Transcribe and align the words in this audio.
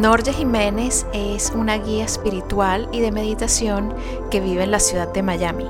Norge 0.00 0.32
Jiménez 0.32 1.06
es 1.12 1.50
una 1.50 1.76
guía 1.76 2.04
espiritual 2.04 2.88
y 2.92 3.00
de 3.00 3.10
meditación 3.10 3.92
que 4.30 4.40
vive 4.40 4.62
en 4.62 4.70
la 4.70 4.78
ciudad 4.78 5.12
de 5.12 5.24
Miami, 5.24 5.68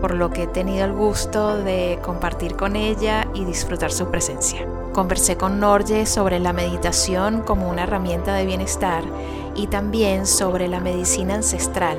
por 0.00 0.14
lo 0.14 0.30
que 0.30 0.42
he 0.42 0.46
tenido 0.48 0.84
el 0.84 0.92
gusto 0.92 1.56
de 1.58 2.00
compartir 2.02 2.56
con 2.56 2.74
ella 2.74 3.28
y 3.34 3.44
disfrutar 3.44 3.92
su 3.92 4.10
presencia. 4.10 4.66
Conversé 4.92 5.36
con 5.36 5.60
Norge 5.60 6.06
sobre 6.06 6.40
la 6.40 6.52
meditación 6.52 7.42
como 7.42 7.70
una 7.70 7.84
herramienta 7.84 8.34
de 8.34 8.46
bienestar 8.46 9.04
y 9.54 9.68
también 9.68 10.26
sobre 10.26 10.66
la 10.66 10.80
medicina 10.80 11.36
ancestral 11.36 11.98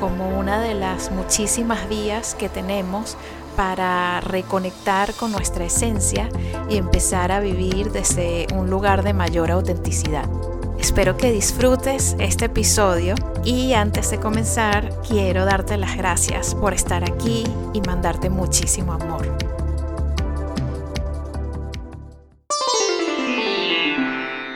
como 0.00 0.36
una 0.36 0.60
de 0.60 0.74
las 0.74 1.12
muchísimas 1.12 1.88
vías 1.88 2.34
que 2.34 2.48
tenemos 2.48 3.16
para 3.54 4.20
reconectar 4.20 5.14
con 5.14 5.30
nuestra 5.30 5.64
esencia 5.64 6.28
y 6.68 6.76
empezar 6.76 7.30
a 7.30 7.38
vivir 7.38 7.92
desde 7.92 8.48
un 8.52 8.68
lugar 8.68 9.04
de 9.04 9.12
mayor 9.12 9.52
autenticidad. 9.52 10.28
Espero 10.80 11.18
que 11.18 11.30
disfrutes 11.30 12.16
este 12.18 12.46
episodio 12.46 13.14
y 13.44 13.74
antes 13.74 14.10
de 14.10 14.18
comenzar 14.18 14.90
quiero 15.06 15.44
darte 15.44 15.76
las 15.76 15.94
gracias 15.94 16.54
por 16.54 16.72
estar 16.72 17.04
aquí 17.04 17.44
y 17.74 17.82
mandarte 17.82 18.30
muchísimo 18.30 18.94
amor. 18.94 19.36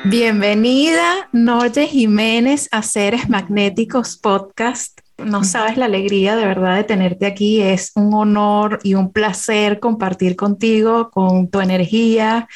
Bienvenida 0.06 1.28
Norte 1.33 1.86
Jiménez 1.86 2.70
a 2.72 2.81
Seres 2.81 3.28
Magnéticos 3.28 4.16
Podcast. 4.16 5.00
No 5.19 5.44
sabes 5.44 5.77
la 5.77 5.84
alegría 5.84 6.36
de 6.36 6.47
verdad 6.47 6.77
de 6.77 6.84
tenerte 6.84 7.27
aquí. 7.27 7.61
Es 7.61 7.92
un 7.97 8.14
honor 8.14 8.78
y 8.83 8.94
un 8.94 9.12
placer 9.12 9.78
compartir 9.78 10.36
contigo, 10.36 11.11
con 11.11 11.50
tu 11.50 11.61
energía 11.61 12.48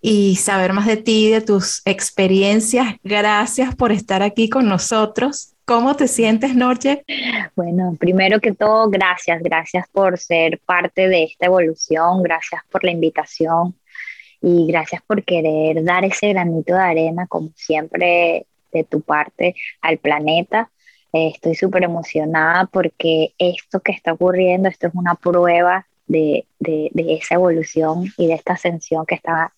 y 0.00 0.36
saber 0.36 0.72
más 0.72 0.86
de 0.86 0.96
ti, 0.96 1.30
de 1.30 1.40
tus 1.40 1.82
experiencias. 1.84 2.96
Gracias 3.02 3.74
por 3.74 3.92
estar 3.92 4.22
aquí 4.22 4.48
con 4.48 4.68
nosotros. 4.68 5.54
¿Cómo 5.64 5.96
te 5.96 6.08
sientes, 6.08 6.54
Norche? 6.54 7.04
Bueno, 7.54 7.94
primero 8.00 8.40
que 8.40 8.54
todo, 8.54 8.88
gracias, 8.88 9.42
gracias 9.42 9.86
por 9.92 10.18
ser 10.18 10.58
parte 10.64 11.08
de 11.08 11.24
esta 11.24 11.46
evolución, 11.46 12.22
gracias 12.22 12.62
por 12.70 12.84
la 12.84 12.90
invitación 12.90 13.74
y 14.40 14.66
gracias 14.66 15.02
por 15.02 15.24
querer 15.24 15.84
dar 15.84 16.04
ese 16.04 16.30
granito 16.30 16.72
de 16.74 16.80
arena, 16.80 17.26
como 17.26 17.50
siempre, 17.54 18.46
de 18.72 18.84
tu 18.84 19.02
parte 19.02 19.56
al 19.82 19.98
planeta. 19.98 20.70
Eh, 21.12 21.32
estoy 21.34 21.54
súper 21.54 21.84
emocionada 21.84 22.66
porque 22.66 23.34
esto 23.38 23.80
que 23.80 23.92
está 23.92 24.12
ocurriendo, 24.12 24.68
esto 24.68 24.86
es 24.86 24.94
una 24.94 25.16
prueba 25.16 25.86
de, 26.06 26.46
de, 26.58 26.90
de, 26.94 27.14
esa 27.14 27.34
evolución 27.34 28.06
y 28.16 28.28
de 28.28 28.34
esta 28.34 28.54
ascensión 28.54 29.04
que 29.04 29.16
está 29.16 29.52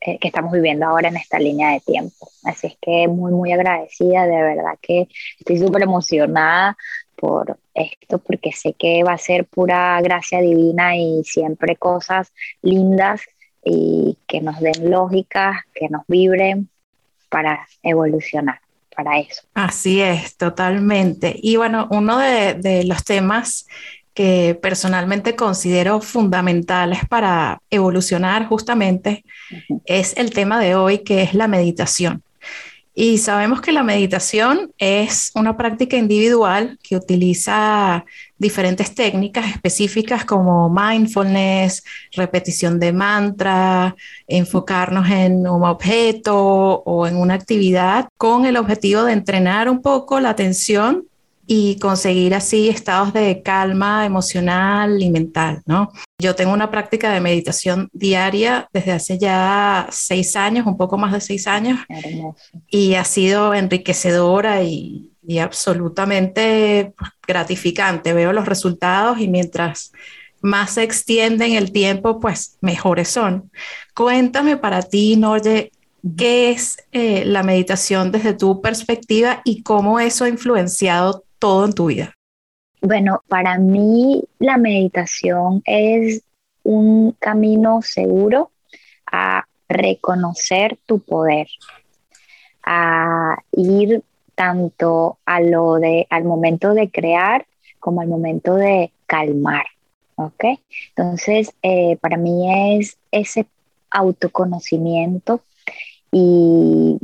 eh, 0.00 0.18
que 0.18 0.28
estamos 0.28 0.52
viviendo 0.52 0.86
ahora 0.86 1.08
en 1.08 1.16
esta 1.16 1.38
línea 1.38 1.72
de 1.72 1.80
tiempo. 1.80 2.30
Así 2.44 2.68
es 2.68 2.76
que 2.80 3.08
muy, 3.08 3.32
muy 3.32 3.52
agradecida, 3.52 4.26
de 4.26 4.42
verdad 4.42 4.78
que 4.80 5.08
estoy 5.38 5.58
súper 5.58 5.82
emocionada 5.82 6.76
por 7.16 7.58
esto, 7.74 8.18
porque 8.18 8.52
sé 8.52 8.74
que 8.74 9.02
va 9.02 9.12
a 9.12 9.18
ser 9.18 9.46
pura 9.46 10.00
gracia 10.02 10.40
divina 10.40 10.96
y 10.96 11.22
siempre 11.24 11.76
cosas 11.76 12.32
lindas 12.62 13.22
y 13.64 14.16
que 14.26 14.40
nos 14.40 14.60
den 14.60 14.90
lógica, 14.90 15.66
que 15.74 15.88
nos 15.88 16.02
vibren 16.06 16.68
para 17.28 17.66
evolucionar. 17.82 18.60
Para 18.94 19.20
eso. 19.20 19.42
Así 19.54 20.00
es, 20.00 20.36
totalmente. 20.36 21.32
Y 21.40 21.54
bueno, 21.54 21.86
uno 21.92 22.18
de 22.18 22.82
los 22.84 23.04
temas 23.04 23.64
que 24.18 24.58
personalmente 24.60 25.36
considero 25.36 26.00
fundamentales 26.00 27.06
para 27.08 27.62
evolucionar 27.70 28.48
justamente 28.48 29.24
es 29.84 30.16
el 30.16 30.30
tema 30.30 30.58
de 30.58 30.74
hoy, 30.74 31.04
que 31.04 31.22
es 31.22 31.34
la 31.34 31.46
meditación. 31.46 32.24
Y 32.96 33.18
sabemos 33.18 33.60
que 33.60 33.70
la 33.70 33.84
meditación 33.84 34.72
es 34.76 35.30
una 35.36 35.56
práctica 35.56 35.96
individual 35.96 36.80
que 36.82 36.96
utiliza 36.96 38.04
diferentes 38.36 38.92
técnicas 38.92 39.46
específicas 39.52 40.24
como 40.24 40.68
mindfulness, 40.68 41.84
repetición 42.10 42.80
de 42.80 42.92
mantra, 42.92 43.94
enfocarnos 44.26 45.08
en 45.10 45.46
un 45.46 45.62
objeto 45.62 46.36
o 46.84 47.06
en 47.06 47.14
una 47.14 47.34
actividad 47.34 48.08
con 48.16 48.46
el 48.46 48.56
objetivo 48.56 49.04
de 49.04 49.12
entrenar 49.12 49.70
un 49.70 49.80
poco 49.80 50.18
la 50.18 50.30
atención 50.30 51.04
y 51.50 51.78
conseguir 51.78 52.34
así 52.34 52.68
estados 52.68 53.14
de 53.14 53.42
calma 53.42 54.04
emocional 54.04 55.02
y 55.02 55.10
mental, 55.10 55.62
¿no? 55.64 55.90
Yo 56.20 56.34
tengo 56.34 56.52
una 56.52 56.70
práctica 56.70 57.10
de 57.10 57.22
meditación 57.22 57.88
diaria 57.94 58.68
desde 58.70 58.92
hace 58.92 59.18
ya 59.18 59.88
seis 59.90 60.36
años, 60.36 60.66
un 60.66 60.76
poco 60.76 60.98
más 60.98 61.10
de 61.10 61.22
seis 61.22 61.46
años, 61.46 61.80
y 62.68 62.94
ha 62.94 63.04
sido 63.04 63.54
enriquecedora 63.54 64.62
y, 64.62 65.14
y 65.26 65.38
absolutamente 65.38 66.92
pues, 66.98 67.12
gratificante. 67.26 68.12
Veo 68.12 68.34
los 68.34 68.44
resultados 68.44 69.18
y 69.18 69.26
mientras 69.28 69.92
más 70.42 70.72
se 70.72 70.82
extienden 70.82 71.54
el 71.54 71.72
tiempo, 71.72 72.20
pues 72.20 72.58
mejores 72.60 73.08
son. 73.08 73.50
Cuéntame 73.94 74.58
para 74.58 74.82
ti, 74.82 75.16
Noye, 75.16 75.72
¿qué 76.18 76.50
es 76.50 76.76
eh, 76.92 77.24
la 77.24 77.42
meditación 77.42 78.12
desde 78.12 78.34
tu 78.34 78.60
perspectiva 78.60 79.40
y 79.46 79.62
cómo 79.62 79.98
eso 79.98 80.24
ha 80.24 80.28
influenciado 80.28 81.24
todo 81.38 81.64
en 81.64 81.72
tu 81.72 81.86
vida? 81.86 82.14
Bueno, 82.80 83.22
para 83.28 83.58
mí 83.58 84.24
la 84.38 84.56
meditación 84.56 85.62
es 85.64 86.22
un 86.62 87.12
camino 87.12 87.82
seguro 87.82 88.50
a 89.10 89.44
reconocer 89.68 90.78
tu 90.86 91.00
poder, 91.00 91.48
a 92.64 93.36
ir 93.52 94.02
tanto 94.34 95.18
a 95.24 95.40
lo 95.40 95.74
de 95.74 96.06
al 96.10 96.24
momento 96.24 96.72
de 96.74 96.90
crear 96.90 97.46
como 97.80 98.00
al 98.00 98.08
momento 98.08 98.54
de 98.54 98.92
calmar, 99.06 99.66
¿ok? 100.16 100.44
Entonces, 100.94 101.52
eh, 101.62 101.96
para 102.00 102.16
mí 102.16 102.78
es 102.78 102.98
ese 103.10 103.46
autoconocimiento 103.90 105.40
y 106.12 106.98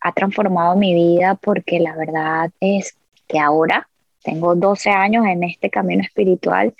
ha 0.00 0.12
transformado 0.12 0.76
mi 0.76 0.92
vida 0.92 1.36
porque 1.36 1.80
la 1.80 1.96
verdad 1.96 2.50
es 2.60 2.96
que 3.26 3.38
ahora 3.38 3.88
tengo 4.22 4.54
12 4.54 4.90
años 4.90 5.26
en 5.26 5.44
este 5.44 5.70
camino 5.70 6.02
espiritual 6.02 6.74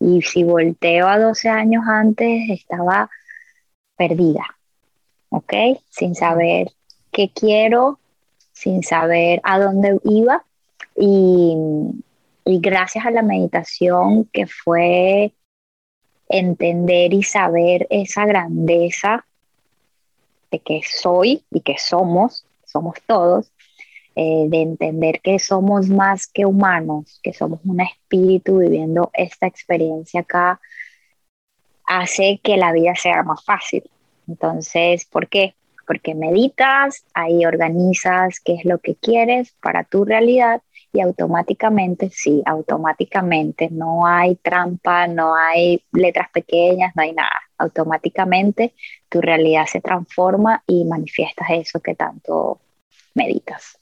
y 0.00 0.22
si 0.22 0.44
volteo 0.44 1.08
a 1.08 1.18
12 1.18 1.48
años 1.48 1.84
antes 1.86 2.50
estaba 2.50 3.10
perdida, 3.96 4.44
¿ok? 5.30 5.54
Sin 5.88 6.14
saber 6.14 6.68
qué 7.12 7.30
quiero, 7.30 7.98
sin 8.52 8.82
saber 8.82 9.40
a 9.44 9.58
dónde 9.58 9.98
iba 10.04 10.44
y, 10.96 11.56
y 12.44 12.60
gracias 12.60 13.06
a 13.06 13.10
la 13.10 13.22
meditación 13.22 14.24
que 14.32 14.46
fue 14.46 15.32
entender 16.28 17.14
y 17.14 17.22
saber 17.22 17.86
esa 17.90 18.26
grandeza 18.26 19.24
de 20.50 20.60
que 20.60 20.80
soy 20.84 21.44
y 21.50 21.60
que 21.60 21.76
somos, 21.78 22.44
somos 22.64 22.96
todos, 23.06 23.50
eh, 24.20 24.48
de 24.48 24.62
entender 24.62 25.20
que 25.20 25.38
somos 25.38 25.88
más 25.88 26.26
que 26.26 26.44
humanos, 26.44 27.20
que 27.22 27.32
somos 27.32 27.60
un 27.64 27.80
espíritu 27.80 28.58
viviendo 28.58 29.12
esta 29.14 29.46
experiencia 29.46 30.22
acá, 30.22 30.60
hace 31.86 32.40
que 32.42 32.56
la 32.56 32.72
vida 32.72 32.96
sea 32.96 33.22
más 33.22 33.44
fácil. 33.44 33.88
Entonces, 34.26 35.04
¿por 35.04 35.28
qué? 35.28 35.54
Porque 35.86 36.16
meditas, 36.16 37.04
ahí 37.14 37.46
organizas 37.46 38.40
qué 38.40 38.54
es 38.54 38.64
lo 38.64 38.78
que 38.80 38.96
quieres 38.96 39.52
para 39.62 39.84
tu 39.84 40.04
realidad 40.04 40.62
y 40.92 41.00
automáticamente, 41.00 42.10
sí, 42.10 42.42
automáticamente, 42.44 43.68
no 43.70 44.04
hay 44.04 44.34
trampa, 44.34 45.06
no 45.06 45.36
hay 45.36 45.84
letras 45.92 46.28
pequeñas, 46.32 46.90
no 46.96 47.04
hay 47.04 47.12
nada. 47.12 47.40
Automáticamente 47.56 48.74
tu 49.08 49.20
realidad 49.20 49.66
se 49.66 49.80
transforma 49.80 50.64
y 50.66 50.84
manifiestas 50.86 51.50
eso 51.50 51.78
que 51.78 51.94
tanto 51.94 52.58
meditas. 53.14 53.78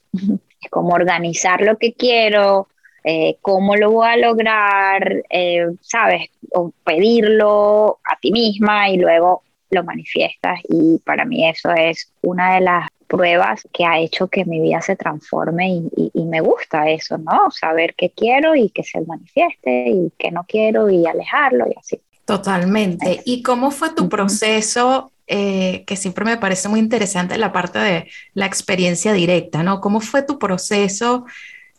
Es 0.60 0.70
como 0.70 0.94
organizar 0.94 1.60
lo 1.60 1.78
que 1.78 1.92
quiero, 1.92 2.68
eh, 3.04 3.36
cómo 3.40 3.76
lo 3.76 3.92
voy 3.92 4.08
a 4.08 4.16
lograr, 4.16 5.22
eh, 5.30 5.66
¿sabes? 5.80 6.28
O 6.52 6.72
pedirlo 6.84 8.00
a 8.04 8.18
ti 8.20 8.32
misma 8.32 8.90
y 8.90 8.96
luego 8.96 9.42
lo 9.70 9.84
manifiestas. 9.84 10.60
Y 10.68 10.98
para 11.04 11.24
mí 11.24 11.48
eso 11.48 11.72
es 11.72 12.12
una 12.22 12.54
de 12.54 12.62
las 12.62 12.88
pruebas 13.06 13.62
que 13.72 13.84
ha 13.84 14.00
hecho 14.00 14.26
que 14.26 14.44
mi 14.44 14.60
vida 14.60 14.80
se 14.80 14.96
transforme 14.96 15.68
y, 15.70 16.10
y, 16.12 16.24
me 16.24 16.40
gusta 16.40 16.90
eso, 16.90 17.16
¿no? 17.18 17.50
Saber 17.52 17.94
qué 17.96 18.10
quiero 18.10 18.56
y 18.56 18.70
que 18.70 18.82
se 18.82 19.00
manifieste 19.02 19.88
y 19.88 20.12
qué 20.18 20.32
no 20.32 20.44
quiero 20.48 20.90
y 20.90 21.06
alejarlo 21.06 21.66
y 21.68 21.78
así. 21.78 22.00
Totalmente. 22.24 23.20
¿Y 23.24 23.42
cómo 23.42 23.70
fue 23.70 23.94
tu 23.94 24.08
proceso? 24.08 25.12
Eh, 25.28 25.82
que 25.88 25.96
siempre 25.96 26.24
me 26.24 26.36
parece 26.36 26.68
muy 26.68 26.78
interesante 26.78 27.36
la 27.36 27.52
parte 27.52 27.80
de 27.80 28.08
la 28.34 28.46
experiencia 28.46 29.12
directa, 29.12 29.64
¿no? 29.64 29.80
¿Cómo 29.80 30.00
fue 30.00 30.22
tu 30.22 30.38
proceso 30.38 31.26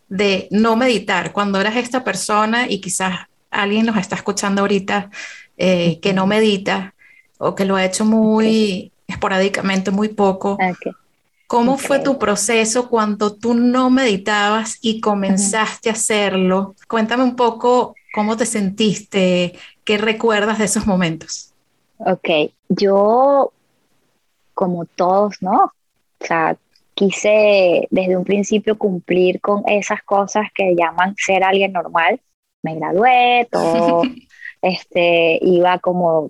de 0.09 0.49
no 0.51 0.75
meditar 0.75 1.31
cuando 1.31 1.61
eras 1.61 1.77
esta 1.77 2.03
persona 2.03 2.69
y 2.69 2.81
quizás 2.81 3.27
alguien 3.49 3.85
nos 3.85 3.95
está 3.97 4.17
escuchando 4.17 4.61
ahorita 4.61 5.09
eh, 5.57 5.99
que 6.01 6.11
no 6.11 6.27
medita 6.27 6.94
o 7.38 7.55
que 7.55 7.63
lo 7.63 7.77
ha 7.77 7.85
hecho 7.85 8.03
muy 8.03 8.91
esporádicamente, 9.07 9.91
muy 9.91 10.09
poco? 10.09 10.57
¿Cómo 11.47 11.77
fue 11.77 11.99
tu 11.99 12.19
proceso 12.19 12.89
cuando 12.89 13.33
tú 13.33 13.53
no 13.53 13.89
meditabas 13.89 14.77
y 14.81 14.99
comenzaste 14.99 15.89
a 15.89 15.94
hacerlo? 15.94 16.75
Cuéntame 16.89 17.23
un 17.23 17.38
poco 17.38 17.95
cómo 18.13 18.35
te 18.35 18.45
sentiste, 18.45 19.57
qué 19.85 19.97
recuerdas 19.97 20.57
de 20.57 20.65
esos 20.65 20.85
momentos. 20.85 21.46
Ok, 21.99 22.29
yo 22.69 23.51
como 24.53 24.85
todos, 24.85 25.41
¿no? 25.41 25.65
O 26.19 26.25
sea, 26.25 26.57
quise 26.94 27.88
desde 27.91 28.17
un 28.17 28.23
principio 28.23 28.77
cumplir 28.77 29.39
con 29.39 29.63
esas 29.67 30.01
cosas 30.03 30.47
que 30.53 30.75
llaman 30.75 31.15
ser 31.15 31.44
alguien 31.44 31.73
normal. 31.73 32.19
Me 32.63 32.75
gradué, 32.75 33.47
todo, 33.51 34.01
este, 34.61 35.38
iba 35.41 35.77
como 35.79 36.29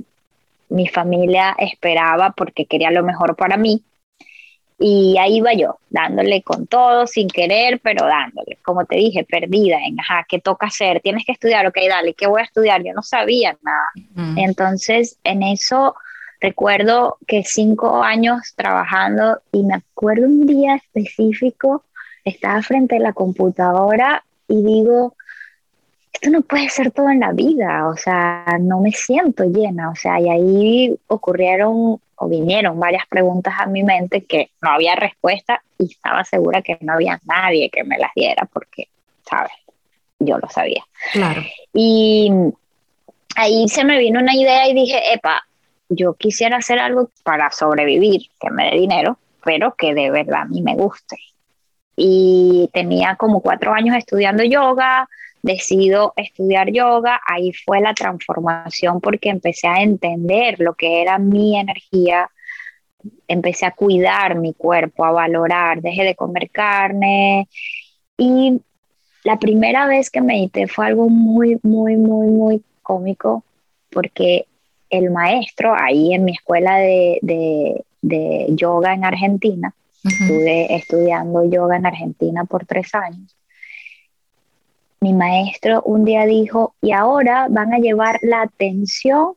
mi 0.70 0.88
familia 0.88 1.56
esperaba 1.58 2.32
porque 2.32 2.66
quería 2.66 2.92
lo 2.92 3.04
mejor 3.04 3.36
para 3.36 3.56
mí. 3.56 3.82
Y 4.80 5.18
ahí 5.18 5.38
iba 5.38 5.54
yo, 5.54 5.80
dándole 5.90 6.44
con 6.44 6.68
todo, 6.68 7.08
sin 7.08 7.28
querer, 7.28 7.80
pero 7.82 8.06
dándole. 8.06 8.58
Como 8.64 8.86
te 8.86 8.96
dije, 8.96 9.24
perdida 9.24 9.78
en, 9.84 10.00
ajá, 10.00 10.26
¿qué 10.30 10.40
toca 10.40 10.68
hacer? 10.68 11.02
Tienes 11.02 11.26
que 11.26 11.32
estudiar, 11.32 11.66
ok, 11.66 11.78
dale, 11.90 12.14
¿qué 12.14 12.28
voy 12.28 12.42
a 12.42 12.46
estudiar? 12.46 12.84
Yo 12.84 12.94
no 12.94 13.02
sabía 13.02 13.58
nada. 13.64 14.36
Entonces, 14.36 15.18
en 15.24 15.42
eso 15.42 15.96
recuerdo 16.40 17.18
que 17.26 17.44
cinco 17.44 18.04
años 18.04 18.54
trabajando 18.56 19.40
y 19.52 19.64
me 19.64 19.76
acuerdo 19.76 20.26
un 20.28 20.46
día 20.46 20.76
específico, 20.76 21.84
estaba 22.24 22.62
frente 22.62 22.98
a 22.98 23.00
la 23.00 23.14
computadora 23.14 24.24
y 24.48 24.62
digo, 24.64 25.16
esto 26.14 26.30
no 26.30 26.42
puede 26.42 26.70
ser 26.70 26.92
todo 26.92 27.10
en 27.10 27.22
la 27.22 27.32
vida, 27.32 27.88
o 27.88 27.96
sea, 27.96 28.46
no 28.60 28.80
me 28.80 28.92
siento 28.92 29.44
llena, 29.44 29.90
o 29.90 29.96
sea, 29.96 30.20
y 30.20 30.30
ahí 30.30 31.00
ocurrieron 31.08 32.00
o 32.18 32.28
vinieron 32.28 32.80
varias 32.80 33.06
preguntas 33.08 33.54
a 33.58 33.68
mi 33.68 33.84
mente 33.84 34.26
que 34.26 34.50
no 34.62 34.72
había 34.72 34.96
respuesta 34.96 35.62
y 35.78 35.92
estaba 35.92 36.24
segura 36.24 36.62
que 36.62 36.78
no 36.82 36.94
había 36.94 37.20
nadie 37.26 37.70
que 37.70 37.84
me 37.84 37.98
las 37.98 38.12
diera 38.16 38.48
porque, 38.52 38.90
¿sabes? 39.28 39.52
Yo 40.20 40.38
lo 40.40 40.50
sabía. 40.50 40.84
Claro. 41.14 41.44
Y 41.74 42.32
ahí 43.36 43.68
se 43.70 43.84
me 43.86 44.00
vino 44.00 44.20
una 44.20 44.36
idea 44.36 44.68
y 44.68 44.74
dije, 44.74 45.14
epa, 45.14 45.44
yo 45.90 46.16
quisiera 46.16 46.58
hacer 46.58 46.80
algo 46.80 47.12
para 47.24 47.52
sobrevivir, 47.52 48.24
que 48.40 48.50
me 48.50 48.72
dé 48.72 48.78
dinero, 48.78 49.18
pero 49.44 49.76
que 49.76 49.94
de 49.94 50.10
verdad 50.10 50.42
a 50.42 50.46
mí 50.46 50.62
me 50.62 50.76
guste. 50.76 51.18
Y 51.96 52.70
tenía 52.74 53.16
como 53.16 53.42
cuatro 53.42 53.74
años 53.74 53.96
estudiando 53.96 54.44
yoga, 54.44 55.08
decido 55.48 56.14
estudiar 56.16 56.72
yoga, 56.72 57.20
ahí 57.26 57.52
fue 57.54 57.82
la 57.82 57.94
transformación 57.94 59.02
porque 59.02 59.30
empecé 59.30 59.68
a 59.68 59.82
entender 59.82 60.60
lo 60.60 60.76
que 60.76 61.02
era 61.02 61.18
mi 61.18 61.58
energía, 61.58 62.30
empecé 63.28 63.66
a 63.66 63.72
cuidar 63.72 64.36
mi 64.36 64.54
cuerpo, 64.54 65.06
a 65.06 65.12
valorar, 65.12 65.82
dejé 65.82 66.04
de 66.04 66.16
comer 66.16 66.50
carne. 66.52 67.48
Y 68.18 68.62
la 69.24 69.40
primera 69.40 69.88
vez 69.88 70.10
que 70.10 70.22
medité 70.22 70.68
fue 70.68 70.86
algo 70.86 71.10
muy, 71.10 71.60
muy, 71.64 71.96
muy, 71.96 72.28
muy 72.28 72.64
cómico 72.84 73.44
porque 73.90 74.46
el 74.90 75.12
maestro 75.12 75.74
ahí 75.78 76.14
en 76.14 76.24
mi 76.24 76.34
escuela 76.34 76.78
de, 76.78 77.84
yoga 78.50 78.94
en 78.94 79.04
Argentina, 79.04 79.74
estuve 80.04 80.74
estudiando 80.74 81.44
yoga 81.50 81.78
en 81.78 81.86
Argentina 81.86 82.46
por 82.46 82.66
tres 82.66 82.94
años, 82.96 83.36
mi 85.00 85.14
maestro 85.14 85.82
un 85.84 86.06
día 86.06 86.26
dijo, 86.26 86.74
y 86.82 86.92
ahora 86.92 87.48
van 87.50 87.74
a 87.74 87.78
llevar 87.78 88.20
la 88.24 88.42
atención 88.42 89.36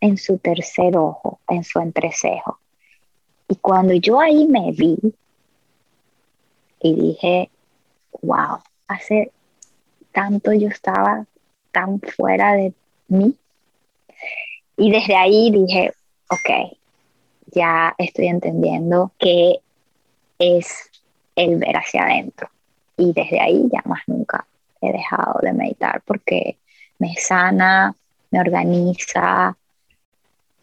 en 0.00 0.16
su 0.16 0.38
tercer 0.38 0.96
ojo, 0.96 1.40
en 1.48 1.64
su 1.64 1.80
entrecejo. 1.80 2.58
Y 3.48 3.56
cuando 3.56 3.94
yo 3.94 4.20
ahí 4.20 4.46
me 4.46 4.72
vi 4.72 4.98
y 6.80 6.94
dije, 6.94 7.50
wow, 8.22 8.58
hace 8.86 9.32
tanto 10.12 10.52
yo 10.52 10.68
estaba 10.68 11.24
tan 11.72 12.00
fuera 12.00 12.52
de 12.54 12.74
mí. 13.08 13.34
Y 14.76 14.90
desde 14.90 15.16
ahí 15.16 15.50
dije, 15.50 15.92
ok, 16.30 16.76
ya 17.46 17.94
estoy 17.96 18.26
entendiendo 18.26 19.10
que 19.18 19.56
es 20.38 20.90
el 21.34 21.56
ver 21.56 21.76
hacia 21.76 22.04
adentro. 22.04 22.50
Y 22.96 23.12
desde 23.12 23.40
ahí 23.40 23.68
ya 23.72 23.82
más 23.86 24.02
nunca 24.06 24.46
he 24.80 24.92
dejado 24.92 25.40
de 25.42 25.52
meditar 25.52 26.02
porque 26.04 26.58
me 26.98 27.14
sana, 27.16 27.94
me 28.30 28.40
organiza, 28.40 29.56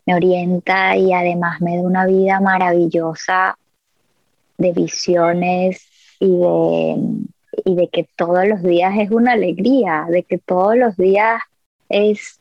me 0.05 0.15
orienta 0.15 0.95
y 0.95 1.13
además 1.13 1.61
me 1.61 1.77
da 1.77 1.81
una 1.81 2.05
vida 2.05 2.39
maravillosa 2.39 3.57
de 4.57 4.71
visiones 4.71 5.87
y 6.19 6.37
de, 6.37 6.97
y 7.65 7.75
de 7.75 7.87
que 7.87 8.07
todos 8.15 8.47
los 8.47 8.61
días 8.61 8.93
es 8.97 9.11
una 9.11 9.33
alegría, 9.33 10.05
de 10.09 10.23
que 10.23 10.37
todos 10.37 10.77
los 10.77 10.95
días 10.95 11.41
es 11.89 12.39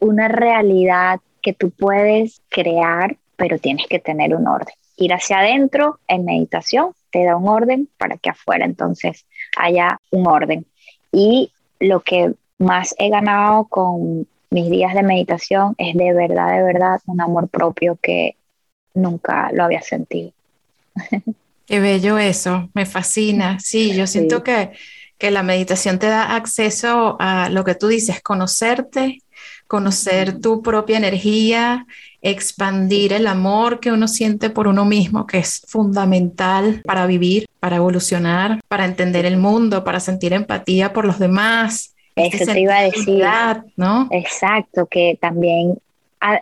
una 0.00 0.28
realidad 0.28 1.20
que 1.42 1.52
tú 1.52 1.70
puedes 1.70 2.42
crear, 2.48 3.16
pero 3.36 3.58
tienes 3.58 3.86
que 3.86 3.98
tener 3.98 4.34
un 4.34 4.46
orden. 4.46 4.74
Ir 4.96 5.12
hacia 5.12 5.38
adentro 5.38 5.98
en 6.08 6.24
meditación 6.24 6.92
te 7.10 7.24
da 7.24 7.36
un 7.36 7.48
orden 7.48 7.88
para 7.98 8.16
que 8.16 8.30
afuera 8.30 8.64
entonces 8.64 9.26
haya 9.56 10.00
un 10.10 10.26
orden. 10.26 10.66
Y 11.12 11.52
lo 11.80 12.00
que 12.00 12.34
más 12.58 12.94
he 12.98 13.10
ganado 13.10 13.64
con 13.66 14.26
mis 14.50 14.70
días 14.70 14.94
de 14.94 15.02
meditación 15.02 15.74
es 15.78 15.94
de 15.94 16.12
verdad, 16.12 16.56
de 16.56 16.62
verdad, 16.62 17.00
un 17.06 17.20
amor 17.20 17.48
propio 17.48 17.98
que 18.00 18.36
nunca 18.94 19.50
lo 19.52 19.64
había 19.64 19.82
sentido. 19.82 20.32
Qué 21.66 21.80
bello 21.80 22.18
eso, 22.18 22.70
me 22.74 22.86
fascina. 22.86 23.58
Sí, 23.58 23.94
yo 23.94 24.06
siento 24.06 24.44
Que, 24.44 24.70
que 25.18 25.30
la 25.30 25.42
meditación 25.42 25.98
te 25.98 26.06
da 26.06 26.36
acceso 26.36 27.16
a 27.18 27.48
lo 27.50 27.64
que 27.64 27.74
tú 27.74 27.88
dices, 27.88 28.22
conocerte, 28.22 29.22
conocer 29.66 30.40
tu 30.40 30.62
propia 30.62 30.96
energía, 30.96 31.86
expandir 32.22 33.12
el 33.12 33.26
amor 33.26 33.80
que 33.80 33.92
uno 33.92 34.08
siente 34.08 34.50
por 34.50 34.68
uno 34.68 34.84
mismo, 34.84 35.26
que 35.26 35.38
es 35.38 35.62
fundamental 35.66 36.82
para 36.84 37.06
vivir, 37.06 37.46
para 37.60 37.76
evolucionar, 37.76 38.60
para 38.68 38.84
entender 38.84 39.26
el 39.26 39.36
mundo, 39.36 39.84
para 39.84 40.00
sentir 40.00 40.32
empatía 40.32 40.92
por 40.92 41.04
los 41.04 41.18
demás. 41.18 41.94
Eso 42.16 42.38
este 42.38 42.54
te 42.54 42.60
iba 42.60 42.78
a 42.78 42.82
decir. 42.82 43.24
¿no? 43.76 44.08
Exacto, 44.10 44.86
que 44.86 45.18
también, 45.20 45.78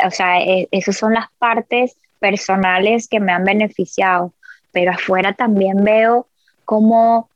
o 0.07 0.11
sea, 0.11 0.40
e, 0.40 0.69
esas 0.71 0.97
son 0.97 1.14
las 1.14 1.26
partes 1.38 1.97
personales 2.19 3.09
que 3.09 3.21
me 3.21 3.33
han 3.33 3.45
beneficiado, 3.45 4.33
pero 4.73 4.93
afuera 4.93 5.35
también 5.35 5.85
veo 5.85 6.26
cómo 6.64 7.28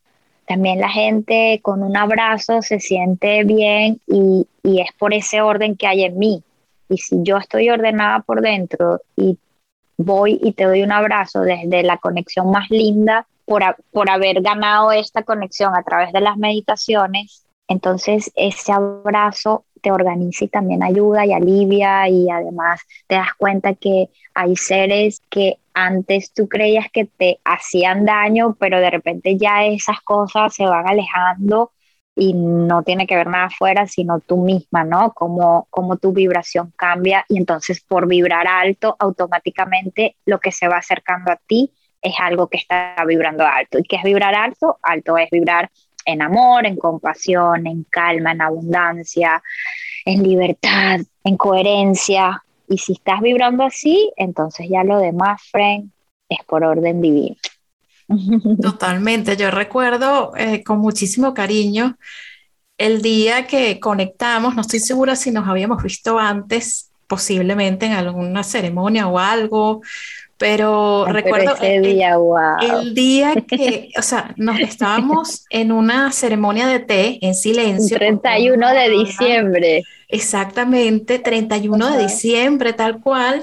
también 0.49 0.81
la 0.81 0.89
gente 0.89 1.61
con 1.63 1.83
un 1.83 1.95
abrazo 1.95 2.63
se 2.63 2.81
siente 2.81 3.45
bien 3.45 4.01
y, 4.07 4.49
y 4.63 4.81
es 4.81 4.91
por 4.99 5.13
ese 5.13 5.43
orden 5.43 5.77
que 5.77 5.87
hay 5.87 6.05
en 6.05 6.19
mí. 6.19 6.43
Y 6.89 6.97
si 6.97 7.19
yo 7.23 7.37
estoy 7.37 7.69
ordenada 7.69 8.21
por 8.21 8.41
dentro 8.41 9.03
y 9.15 9.39
voy 9.99 10.41
y 10.43 10.53
te 10.53 10.65
doy 10.65 10.83
un 10.83 10.93
abrazo 10.93 11.43
desde 11.43 11.83
la 11.83 11.99
conexión 11.99 12.51
más 12.51 12.71
linda 12.71 13.27
por, 13.45 13.63
por 13.91 14.09
haber 14.09 14.41
ganado 14.41 14.91
esta 14.91 15.23
conexión 15.23 15.77
a 15.77 15.83
través 15.83 16.13
de 16.13 16.23
las 16.23 16.39
meditaciones, 16.39 17.45
entonces 17.69 18.33
ese 18.35 18.73
abrazo 18.73 19.65
te 19.83 19.93
organiza 19.93 20.47
y 20.47 20.49
también 20.49 20.83
ayuda 20.83 21.27
y 21.27 21.35
alivia 21.35 22.09
y 22.09 22.31
además 22.31 22.81
te 23.07 23.17
das 23.17 23.35
cuenta 23.37 23.75
que 23.75 24.09
hay 24.33 24.57
seres 24.57 25.21
que 25.29 25.59
antes 25.87 26.33
tú 26.33 26.49
creías 26.49 26.87
que 26.93 27.05
te 27.05 27.41
hacían 27.45 28.05
daño, 28.05 28.57
pero 28.59 28.81
de 28.81 28.91
repente 28.91 29.37
ya 29.37 29.65
esas 29.65 30.01
cosas 30.03 30.55
se 30.55 30.65
van 30.65 30.89
alejando 30.89 31.73
y 32.15 32.35
no 32.35 32.83
tiene 32.83 33.07
que 33.07 33.15
ver 33.15 33.29
nada 33.29 33.45
afuera, 33.45 33.87
sino 33.87 34.19
tú 34.19 34.39
misma, 34.39 34.83
¿no? 34.83 35.13
Como, 35.13 35.69
como 35.71 35.97
tu 35.99 36.13
vibración 36.13 36.73
cambia 36.77 37.25
y 37.29 37.39
entonces 37.39 37.81
por 37.81 38.09
vibrar 38.09 38.49
alto, 38.49 38.97
automáticamente 38.99 40.17
lo 40.27 40.41
que 40.41 40.51
se 40.51 40.67
va 40.67 40.79
acercando 40.79 41.31
a 41.31 41.37
ti 41.37 41.73
es 42.03 42.15
algo 42.21 42.49
que 42.49 42.57
está 42.59 42.97
vibrando 43.07 43.47
alto. 43.47 43.79
¿Y 43.79 43.85
qué 43.85 43.97
es 43.97 44.03
vibrar 44.03 44.35
alto? 44.35 44.79
Alto 44.83 45.17
es 45.17 45.31
vibrar 45.31 45.71
en 46.05 46.23
amor, 46.23 46.67
en 46.67 46.77
compasión, 46.77 47.67
en 47.67 47.85
calma, 47.85 48.33
en 48.33 48.43
abundancia, 48.43 49.43
en 50.05 50.23
libertad, 50.23 51.01
en 51.23 51.37
coherencia. 51.37 52.43
Y 52.69 52.79
si 52.79 52.93
estás 52.93 53.21
vibrando 53.21 53.65
así, 53.65 54.13
entonces 54.17 54.69
ya 54.69 54.85
lo 54.85 54.99
demás, 54.99 55.43
friend, 55.51 55.91
es 56.29 56.39
por 56.47 56.65
orden 56.65 57.01
divino. 57.01 57.37
Totalmente, 58.63 59.37
yo 59.37 59.51
recuerdo 59.51 60.33
eh, 60.37 60.63
con 60.63 60.79
muchísimo 60.79 61.35
cariño 61.35 61.97
el 62.79 63.03
día 63.03 63.47
que 63.47 63.81
conectamos, 63.81 64.55
no 64.55 64.61
estoy 64.63 64.79
segura 64.79 65.17
si 65.17 65.33
nos 65.33 65.49
habíamos 65.49 65.83
visto 65.83 66.19
antes, 66.19 66.93
posiblemente 67.09 67.87
en 67.87 67.93
alguna 67.93 68.45
ceremonia 68.45 69.09
o 69.09 69.19
algo, 69.19 69.83
pero 70.39 71.05
recuerdo 71.07 71.55
ese 71.57 71.81
día, 71.81 72.17
el 72.61 72.95
día 72.95 73.35
que, 73.47 73.91
o 73.99 74.03
sea, 74.03 74.33
nos 74.37 74.61
estábamos 74.61 75.45
en 75.51 75.73
una 75.73 76.13
ceremonia 76.13 76.69
de 76.69 76.79
té 76.79 77.19
en 77.21 77.35
silencio. 77.35 77.97
31 77.99 78.69
de 78.73 78.89
diciembre. 78.89 79.83
Exactamente, 80.11 81.19
31 81.19 81.91
de 81.91 82.03
diciembre, 82.05 82.73
tal 82.73 83.01
cual, 83.01 83.43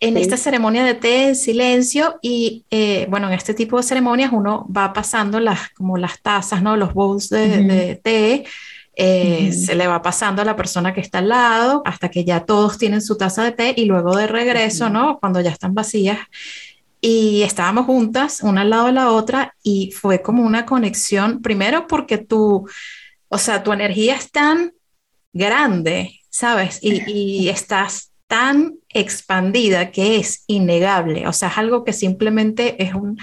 en 0.00 0.16
esta 0.18 0.36
ceremonia 0.36 0.84
de 0.84 0.94
té 0.94 1.28
en 1.28 1.36
silencio 1.36 2.18
y 2.20 2.64
eh, 2.70 3.06
bueno, 3.08 3.28
en 3.28 3.32
este 3.32 3.54
tipo 3.54 3.78
de 3.78 3.82
ceremonias 3.82 4.30
uno 4.32 4.66
va 4.76 4.92
pasando 4.92 5.40
las, 5.40 5.70
como 5.70 5.96
las 5.96 6.20
tazas, 6.20 6.60
¿no? 6.60 6.76
Los 6.76 6.92
bowls 6.92 7.30
de, 7.30 7.98
té. 8.02 8.44
Eh, 8.98 9.52
se 9.52 9.74
le 9.74 9.86
va 9.86 10.00
pasando 10.00 10.40
a 10.40 10.44
la 10.46 10.56
persona 10.56 10.94
que 10.94 11.02
está 11.02 11.18
al 11.18 11.28
lado 11.28 11.82
hasta 11.84 12.08
que 12.08 12.24
ya 12.24 12.46
todos 12.46 12.78
tienen 12.78 13.02
su 13.02 13.18
taza 13.18 13.44
de 13.44 13.52
té 13.52 13.74
y 13.76 13.84
luego 13.84 14.16
de 14.16 14.26
regreso, 14.26 14.88
¿no? 14.88 15.18
Cuando 15.20 15.40
ya 15.42 15.50
están 15.50 15.74
vacías. 15.74 16.18
Y 17.02 17.42
estábamos 17.42 17.84
juntas, 17.84 18.42
una 18.42 18.62
al 18.62 18.70
lado 18.70 18.86
de 18.86 18.92
la 18.92 19.10
otra, 19.12 19.54
y 19.62 19.92
fue 19.92 20.22
como 20.22 20.42
una 20.42 20.64
conexión, 20.64 21.42
primero 21.42 21.86
porque 21.86 22.16
tú, 22.16 22.66
o 23.28 23.38
sea, 23.38 23.62
tu 23.62 23.72
energía 23.72 24.16
es 24.16 24.30
tan 24.32 24.72
grande, 25.32 26.20
¿sabes? 26.30 26.78
Y, 26.82 27.48
estás 27.50 28.12
tan 28.26 28.76
expandida 28.88 29.92
que 29.92 30.16
es 30.16 30.42
innegable, 30.46 31.28
o 31.28 31.32
sea, 31.32 31.48
es 31.50 31.58
algo 31.58 31.84
que 31.84 31.92
simplemente 31.92 32.82
es 32.82 32.94
un, 32.94 33.18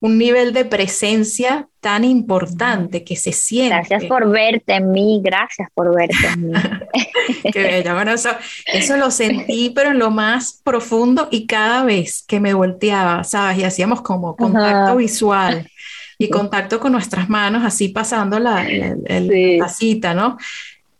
nivel 0.00 0.52
de 0.52 0.64
presencia 0.64 1.68
tan 1.80 2.04
importante 2.04 3.02
que 3.02 3.16
se 3.16 3.32
siente. 3.32 3.74
Gracias 3.74 4.04
por 4.04 4.30
verte 4.30 4.74
en 4.74 4.92
mí, 4.92 5.20
gracias 5.22 5.68
por 5.74 5.94
verte 5.94 6.26
en 6.32 6.50
mí. 6.50 6.58
Qué 7.52 7.62
bello, 7.62 7.94
bueno, 7.94 8.12
eso, 8.12 8.30
eso 8.66 8.96
lo 8.96 9.10
sentí, 9.10 9.70
pero 9.70 9.90
en 9.90 9.98
lo 9.98 10.10
más 10.10 10.60
profundo 10.62 11.28
y 11.30 11.46
cada 11.46 11.84
vez 11.84 12.24
que 12.26 12.38
me 12.38 12.54
volteaba, 12.54 13.24
¿sabes? 13.24 13.58
Y 13.58 13.64
hacíamos 13.64 14.02
como 14.02 14.36
contacto 14.36 14.96
visual 14.96 15.68
y 16.18 16.30
contacto 16.30 16.78
con 16.78 16.92
nuestras 16.92 17.28
manos, 17.28 17.64
así 17.64 17.88
pasando 17.88 18.38
la, 18.38 18.66
la 18.68 19.68
cita, 19.68 20.14
¿no? 20.14 20.38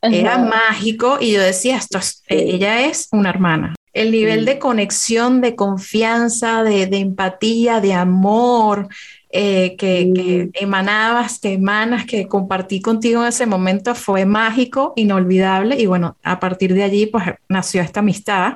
Era 0.01 0.39
mágico 0.39 1.19
y 1.21 1.33
yo 1.33 1.41
decía, 1.41 1.77
esto 1.77 1.99
eh, 2.29 2.51
ella 2.53 2.87
es 2.87 3.09
una 3.11 3.31
hermana. 3.31 3.75
El 3.93 4.13
nivel 4.13 4.45
de 4.45 4.59
conexión, 4.59 5.41
de 5.41 5.57
confianza, 5.57 6.63
de, 6.63 6.85
empatía, 6.85 7.81
de 7.81 7.95
amor 7.95 8.89
eh, 9.31 9.77
que, 9.77 10.51
emanabas, 10.55 11.39
que 11.41 11.53
emanas, 11.53 12.07
que 12.07 12.29
compartí 12.29 12.81
contigo 12.81 13.23
en 13.23 13.29
ese 13.29 13.47
momento 13.47 13.95
fue 13.95 14.25
mágico, 14.25 14.93
inolvidable. 14.97 15.81
Y 15.81 15.87
bueno, 15.87 16.17
a 16.23 16.39
partir 16.41 16.75
de 16.75 16.85
allí 16.85 17.07
pues 17.07 17.25
nació 17.49 17.83
esta 17.83 18.01
amistad 18.01 18.55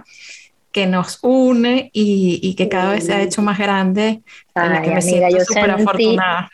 que 0.71 0.87
nos 0.87 1.19
une 1.23 1.91
y, 1.93 2.55
que 2.55 2.69
cada 2.69 2.93
vez 2.93 3.05
se 3.05 3.12
ha 3.12 3.23
hecho 3.23 3.43
más 3.43 3.59
grande, 3.59 4.23
en 4.55 4.73
la 4.73 4.83
que 4.83 4.91
me 4.91 5.03
siento 5.03 5.45
súper 5.45 5.71
afortunada. 5.71 6.51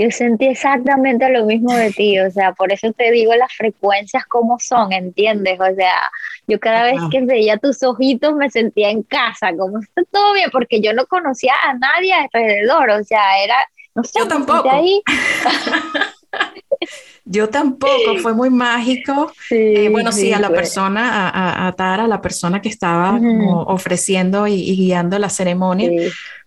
Yo 0.00 0.10
sentí 0.10 0.46
exactamente 0.46 1.28
lo 1.28 1.44
mismo 1.44 1.74
de 1.74 1.90
ti, 1.90 2.18
o 2.18 2.30
sea, 2.30 2.52
por 2.52 2.72
eso 2.72 2.90
te 2.94 3.10
digo 3.10 3.34
las 3.34 3.52
frecuencias 3.52 4.24
como 4.24 4.58
son, 4.58 4.94
¿entiendes? 4.94 5.60
O 5.60 5.74
sea, 5.74 6.10
yo 6.48 6.58
cada 6.58 6.84
vez 6.84 7.02
que 7.10 7.20
veía 7.20 7.58
tus 7.58 7.82
ojitos 7.82 8.34
me 8.34 8.48
sentía 8.48 8.88
en 8.88 9.02
casa, 9.02 9.54
como 9.54 9.78
está 9.78 10.02
todo 10.10 10.32
bien, 10.32 10.48
porque 10.50 10.80
yo 10.80 10.94
no 10.94 11.04
conocía 11.04 11.52
a 11.64 11.74
nadie 11.74 12.14
alrededor, 12.14 12.88
o 12.88 13.04
sea, 13.04 13.44
era, 13.44 13.56
no 13.94 14.02
sé, 14.02 14.20
yo 14.20 14.26
tampoco. 14.26 14.70
Ahí. 14.70 15.02
yo 17.26 17.50
tampoco, 17.50 18.16
fue 18.22 18.32
muy 18.32 18.48
mágico. 18.48 19.30
Eh, 19.52 19.88
bueno, 19.90 20.12
sí, 20.12 20.32
a 20.32 20.38
la 20.38 20.50
persona, 20.50 21.28
a, 21.28 21.66
a, 21.66 21.72
Tara, 21.72 22.04
a 22.04 22.08
la 22.08 22.22
persona 22.22 22.62
que 22.62 22.68
estaba 22.68 23.18
como 23.18 23.64
ofreciendo 23.64 24.46
y, 24.46 24.54
y, 24.54 24.76
guiando 24.76 25.18
la 25.18 25.28
ceremonia, 25.28 25.90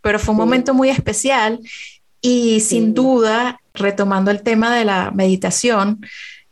pero 0.01 0.19
fue 0.19 0.31
un 0.31 0.38
momento 0.38 0.74
muy 0.74 0.89
especial 0.89 1.60
y 2.25 2.62
sin 2.62 2.94
duda, 2.94 3.60
retomando 3.74 4.32
el 4.32 4.44
tema 4.44 4.74
de 4.74 4.86
la 4.86 5.12
meditación, 5.12 6.00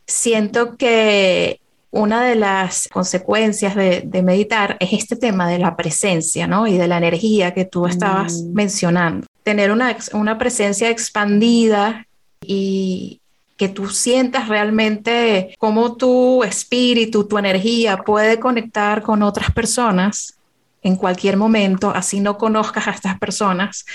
siento 0.05 0.75
que 0.75 1.61
una 1.91 2.25
de 2.25 2.35
las 2.35 2.89
consecuencias 2.91 3.73
de, 3.73 4.21
meditar 4.21 4.75
es 4.81 4.91
este 4.91 5.15
tema 5.15 5.49
de 5.49 5.59
la 5.59 5.77
presencia, 5.77 6.45
¿no? 6.45 6.67
Y 6.67 6.77
de 6.77 6.89
la 6.89 6.97
energía 6.97 7.53
que 7.53 7.63
tú 7.63 7.85
estabas 7.85 8.43
mm. 8.43 8.53
mencionando. 8.53 9.27
Tener 9.43 9.71
una, 9.71 9.95
una 10.11 10.37
presencia 10.37 10.89
expandida 10.89 12.05
y 12.45 13.21
que 13.55 13.69
tú 13.69 13.87
sientas 13.87 14.49
realmente 14.49 15.55
cómo 15.57 15.95
tu 15.95 16.43
espíritu, 16.43 17.29
tu 17.29 17.37
energía 17.37 17.95
puede 17.97 18.41
conectar 18.41 19.01
con 19.03 19.23
otras 19.23 19.51
personas 19.51 20.37
en 20.81 20.97
cualquier 20.97 21.37
momento, 21.37 21.91
así 21.91 22.19
no 22.19 22.37
conozcas 22.37 22.87
a 22.87 22.91
estas 22.91 23.19
personas, 23.19 23.85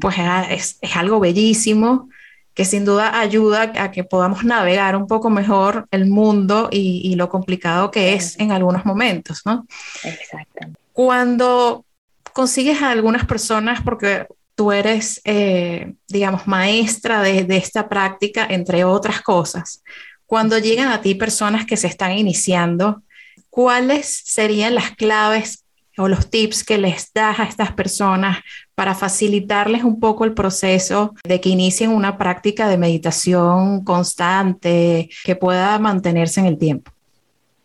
pues 0.00 0.16
es, 0.50 0.78
es, 0.80 0.96
algo 0.96 1.20
bellísimo 1.20 2.08
que 2.54 2.64
sin 2.64 2.84
duda 2.84 3.20
ayuda 3.20 3.72
a 3.76 3.90
que 3.90 4.02
podamos 4.02 4.44
navegar 4.44 4.96
un 4.96 5.06
poco 5.06 5.28
mejor 5.28 5.86
el 5.90 6.06
mundo 6.06 6.68
y, 6.72 7.02
y 7.04 7.14
lo 7.14 7.28
complicado 7.28 7.90
que 7.90 8.14
es 8.14 8.38
en 8.38 8.50
algunos 8.50 8.84
momentos, 8.86 9.42
¿no? 9.44 9.66
Exacto. 10.02 10.68
Cuando 10.92 11.84
consigues 12.32 12.80
a 12.80 12.90
algunas 12.90 13.26
personas, 13.26 13.82
porque 13.82 14.26
tú 14.54 14.72
eres, 14.72 15.20
eh, 15.24 15.94
digamos, 16.08 16.46
maestra 16.46 17.20
de, 17.20 17.44
de 17.44 17.58
esta 17.58 17.88
práctica, 17.88 18.46
entre 18.48 18.84
otras 18.84 19.20
cosas, 19.20 19.82
cuando 20.24 20.58
llegan 20.58 20.88
a 20.88 21.02
ti 21.02 21.14
personas 21.14 21.66
que 21.66 21.76
se 21.76 21.86
están 21.86 22.12
iniciando, 22.12 23.02
¿cuáles 23.50 24.22
serían 24.24 24.74
las 24.74 24.92
claves 24.92 25.65
o 25.96 26.08
los 26.08 26.30
tips 26.30 26.64
que 26.64 26.78
les 26.78 27.12
das 27.12 27.40
a 27.40 27.44
estas 27.44 27.72
personas 27.72 28.38
para 28.74 28.94
facilitarles 28.94 29.84
un 29.84 29.98
poco 29.98 30.24
el 30.24 30.34
proceso 30.34 31.14
de 31.24 31.40
que 31.40 31.48
inicien 31.48 31.90
una 31.90 32.18
práctica 32.18 32.68
de 32.68 32.78
meditación 32.78 33.84
constante 33.84 35.08
que 35.24 35.36
pueda 35.36 35.78
mantenerse 35.78 36.40
en 36.40 36.46
el 36.46 36.58
tiempo? 36.58 36.92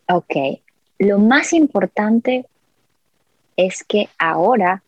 Ok, 0.09 0.35
lo 0.99 1.19
más 1.19 1.53
importante 1.53 2.45
es 3.57 3.83
que 3.83 4.09
ahora, 4.17 4.83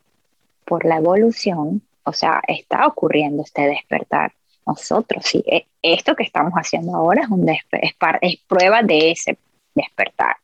por 0.66 0.86
la 0.86 0.98
evolución, 0.98 1.82
o 2.04 2.14
sea, 2.14 2.42
está 2.48 2.88
ocurriendo 2.88 3.44
este 3.44 3.64
despertar. 3.64 4.34
Nosotros, 4.66 5.26
sí, 5.26 5.44
e, 5.46 5.66
esto 5.82 6.16
que 6.16 6.24
estamos 6.24 6.54
haciendo 6.54 6.96
ahora 6.96 7.24
es, 7.24 7.30
un 7.30 7.48
es, 7.50 7.62
es 8.22 8.38
prueba 8.48 8.82
de 8.82 9.12
ese 9.12 9.38
despertar. 9.76 10.38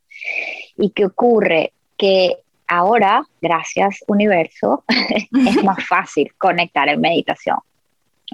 ¿Y 0.78 0.90
qué 0.90 1.06
ocurre? 1.06 1.72
Que 1.98 2.38
ahora, 2.70 3.26
gracias 3.42 4.04
universo, 4.08 4.86
es 5.48 5.64
más 5.64 5.86
fácil 5.86 6.32
conectar 6.38 6.88
en 6.88 7.02
meditación. 7.02 7.58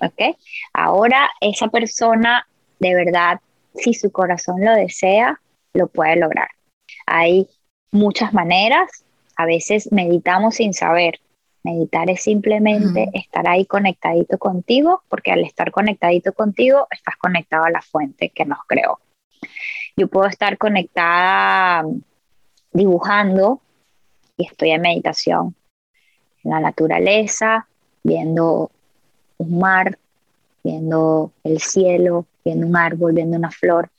¿Ok? 0.02 0.38
Ahora 0.74 1.32
esa 1.40 1.70
persona, 1.70 2.46
de 2.80 2.94
verdad, 2.94 3.40
si 3.74 3.94
su 3.94 4.12
corazón 4.12 4.64
lo 4.64 4.74
desea, 4.74 5.40
lo 5.74 5.88
puede 5.88 6.18
lograr. 6.18 6.50
Hay 7.08 7.48
muchas 7.92 8.34
maneras. 8.34 9.06
A 9.38 9.46
veces 9.46 9.92
meditamos 9.92 10.56
sin 10.56 10.74
saber. 10.74 11.20
Meditar 11.64 12.10
es 12.10 12.22
simplemente 12.22 13.10
estar 13.14 13.48
ahí 13.48 13.66
conectadito 13.66 14.38
contigo, 14.38 15.02
porque 15.10 15.32
al 15.32 15.44
estar 15.44 15.72
conectadito 15.72 16.32
contigo, 16.34 16.88
estás 16.92 17.16
conectado 17.18 17.64
a 17.64 17.72
la 17.72 17.82
fuente 17.82 18.30
que 18.30 18.46
nos 18.46 18.60
creó. 18.68 19.00
Yo 19.98 20.08
puedo 20.08 20.28
estar 20.28 20.58
conectada 20.58 21.86
dibujando 22.72 23.62
y 24.38 24.46
estoy 24.46 24.72
en 24.72 24.82
meditación, 24.82 25.56
en 26.44 26.52
la 26.52 26.60
naturaleza, 26.60 27.68
viendo 28.04 28.72
un 29.38 29.60
mar, 29.60 29.98
viendo 30.64 31.32
el 31.44 31.60
cielo, 31.60 32.26
viendo 32.44 32.68
un 32.68 32.76
árbol, 32.76 33.14
viendo 33.14 33.38
una 33.38 33.52
flor, 33.52 33.90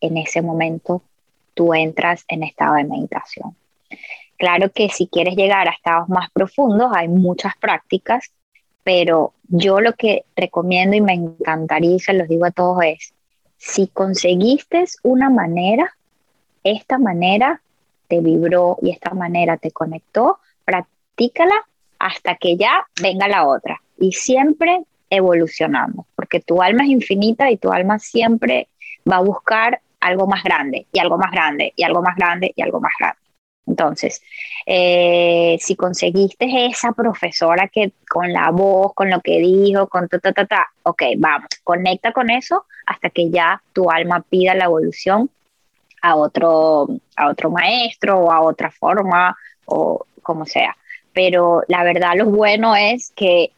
en 0.00 0.16
ese 0.16 0.42
momento 0.42 1.02
tú 1.54 1.74
entras 1.74 2.24
en 2.28 2.42
estado 2.42 2.76
de 2.76 2.84
meditación. 2.84 3.56
Claro 4.36 4.70
que 4.70 4.88
si 4.88 5.08
quieres 5.08 5.34
llegar 5.34 5.66
a 5.66 5.72
estados 5.72 6.08
más 6.08 6.30
profundos, 6.30 6.92
hay 6.94 7.08
muchas 7.08 7.56
prácticas, 7.56 8.30
pero 8.84 9.32
yo 9.48 9.80
lo 9.80 9.94
que 9.94 10.24
recomiendo 10.36 10.96
y 10.96 11.00
me 11.00 11.14
encantaría 11.14 11.96
y 11.96 12.00
se 12.00 12.12
los 12.12 12.28
digo 12.28 12.46
a 12.46 12.52
todos 12.52 12.82
es, 12.84 13.12
si 13.56 13.88
conseguiste 13.88 14.84
una 15.02 15.30
manera, 15.30 15.96
esta 16.62 16.98
manera 16.98 17.60
te 18.08 18.20
vibró 18.20 18.78
y 18.82 18.90
esta 18.90 19.14
manera 19.14 19.56
te 19.56 19.70
conectó, 19.70 20.38
practícala 20.64 21.54
hasta 21.98 22.36
que 22.36 22.56
ya 22.56 22.86
venga 23.00 23.28
la 23.28 23.46
otra. 23.46 23.80
Y 23.98 24.12
siempre 24.12 24.82
evolucionando, 25.10 26.06
porque 26.14 26.40
tu 26.40 26.62
alma 26.62 26.84
es 26.84 26.90
infinita 26.90 27.50
y 27.50 27.56
tu 27.56 27.70
alma 27.70 27.98
siempre 27.98 28.68
va 29.10 29.16
a 29.16 29.22
buscar 29.22 29.80
algo 30.00 30.26
más 30.26 30.42
grande 30.44 30.86
y 30.92 30.98
algo 30.98 31.18
más 31.18 31.30
grande 31.32 31.72
y 31.76 31.82
algo 31.82 32.02
más 32.02 32.16
grande 32.16 32.52
y 32.54 32.62
algo 32.62 32.80
más 32.80 32.92
grande. 32.98 33.18
Entonces, 33.66 34.22
eh, 34.64 35.58
si 35.60 35.76
conseguiste 35.76 36.66
esa 36.66 36.92
profesora 36.92 37.68
que 37.68 37.92
con 38.08 38.32
la 38.32 38.50
voz, 38.50 38.94
con 38.94 39.10
lo 39.10 39.20
que 39.20 39.40
dijo, 39.40 39.88
con 39.88 40.08
ta, 40.08 40.18
ta, 40.18 40.32
ta, 40.32 40.46
ta, 40.46 40.66
ok, 40.84 41.02
vamos, 41.18 41.48
conecta 41.64 42.12
con 42.12 42.30
eso 42.30 42.64
hasta 42.86 43.10
que 43.10 43.30
ya 43.30 43.62
tu 43.74 43.90
alma 43.90 44.24
pida 44.28 44.54
la 44.54 44.64
evolución 44.64 45.30
a 46.02 46.16
otro, 46.16 46.88
a 47.16 47.28
otro 47.28 47.50
maestro 47.50 48.18
o 48.20 48.32
a 48.32 48.40
otra 48.42 48.70
forma 48.70 49.36
o 49.66 50.04
como 50.22 50.44
sea. 50.46 50.76
Pero 51.12 51.62
la 51.68 51.82
verdad, 51.84 52.12
lo 52.16 52.26
bueno 52.26 52.76
es 52.76 53.12
que 53.14 53.50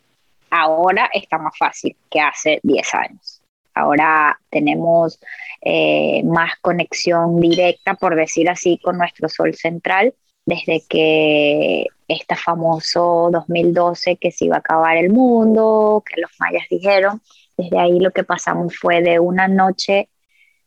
ahora 0.51 1.11
está 1.13 1.39
más 1.39 1.57
fácil 1.59 1.97
que 2.11 2.21
hace 2.21 2.61
10 2.63 2.95
años. 2.95 3.43
Ahora 3.75 4.39
tenemos 4.51 5.21
eh, 5.63 6.23
más 6.25 6.53
conexión 6.61 7.41
directa, 7.41 7.95
por 7.95 8.17
decir 8.17 8.49
así, 8.51 8.79
con 8.79 8.99
nuestro 8.99 9.29
Sol 9.29 9.55
central, 9.55 10.15
desde 10.45 10.83
que 10.89 11.87
este 12.09 12.35
famoso 12.35 13.29
2012 13.33 14.17
que 14.17 14.33
se 14.33 14.47
iba 14.47 14.57
a 14.57 14.61
acabar 14.61 14.97
el 14.97 15.11
mundo, 15.11 16.03
que 16.05 16.21
los 16.21 16.31
mayas 16.41 16.65
dijeron, 16.69 17.23
desde 17.57 17.79
ahí 17.79 18.01
lo 18.01 18.11
que 18.11 18.25
pasamos 18.25 18.77
fue 18.77 19.03
de 19.03 19.21
una 19.21 19.47
noche 19.47 20.09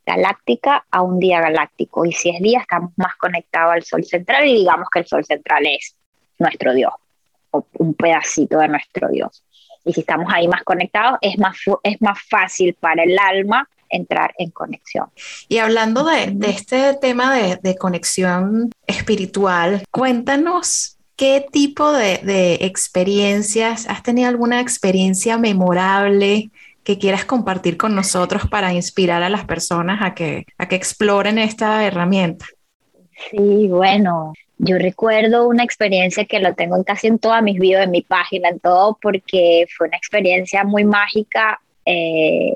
galáctica 0.05 0.85
a 0.91 1.01
un 1.01 1.19
día 1.19 1.41
galáctico. 1.41 2.05
Y 2.05 2.11
si 2.11 2.29
es 2.29 2.41
día, 2.41 2.59
estamos 2.59 2.91
más 2.97 3.15
conectados 3.15 3.73
al 3.73 3.83
Sol 3.83 4.03
central 4.03 4.47
y 4.47 4.55
digamos 4.55 4.87
que 4.91 4.99
el 4.99 5.07
Sol 5.07 5.23
central 5.25 5.65
es 5.65 5.95
nuestro 6.39 6.73
Dios, 6.73 6.93
o 7.51 7.65
un 7.73 7.93
pedacito 7.93 8.57
de 8.59 8.67
nuestro 8.67 9.09
Dios. 9.09 9.43
Y 9.85 9.93
si 9.93 10.01
estamos 10.01 10.31
ahí 10.33 10.47
más 10.47 10.63
conectados, 10.63 11.17
es 11.21 11.37
más, 11.37 11.57
es 11.83 12.01
más 12.01 12.19
fácil 12.29 12.73
para 12.79 13.03
el 13.03 13.17
alma 13.19 13.67
entrar 13.89 14.33
en 14.37 14.49
conexión. 14.49 15.07
Y 15.47 15.59
hablando 15.59 16.03
de, 16.03 16.35
este 16.47 16.95
tema 16.95 17.33
de, 17.33 17.75
conexión 17.77 18.71
espiritual, 18.87 19.83
cuéntanos 19.91 20.97
qué 21.15 21.45
tipo 21.51 21.91
de, 21.91 22.57
experiencias, 22.61 23.87
¿has 23.87 24.03
tenido 24.03 24.29
alguna 24.29 24.59
experiencia 24.61 25.37
memorable 25.37 26.49
que 26.83 26.99
quieras 26.99 27.25
compartir 27.25 27.77
con 27.77 27.95
nosotros 27.95 28.43
para 28.49 28.73
inspirar 28.73 29.23
a 29.23 29.29
las 29.29 29.45
personas 29.45 30.01
a 30.01 30.13
que, 30.13 30.45
a 30.57 30.67
que 30.67 30.75
exploren 30.75 31.37
esta 31.37 31.85
herramienta? 31.85 32.45
Sí, 33.29 33.67
bueno, 33.69 34.33
yo 34.57 34.77
recuerdo 34.77 35.47
una 35.47 35.63
experiencia 35.63 36.25
que 36.25 36.39
lo 36.39 36.53
tengo 36.53 36.83
casi 36.83 37.07
en 37.07 37.19
todas 37.19 37.41
mis 37.41 37.59
videos, 37.59 37.83
en 37.83 37.91
mi 37.91 38.01
página, 38.01 38.49
en 38.49 38.59
todo, 38.59 38.97
porque 39.01 39.65
fue 39.75 39.87
una 39.87 39.97
experiencia 39.97 40.63
muy 40.63 40.83
mágica. 40.83 41.59
Eh, 41.85 42.53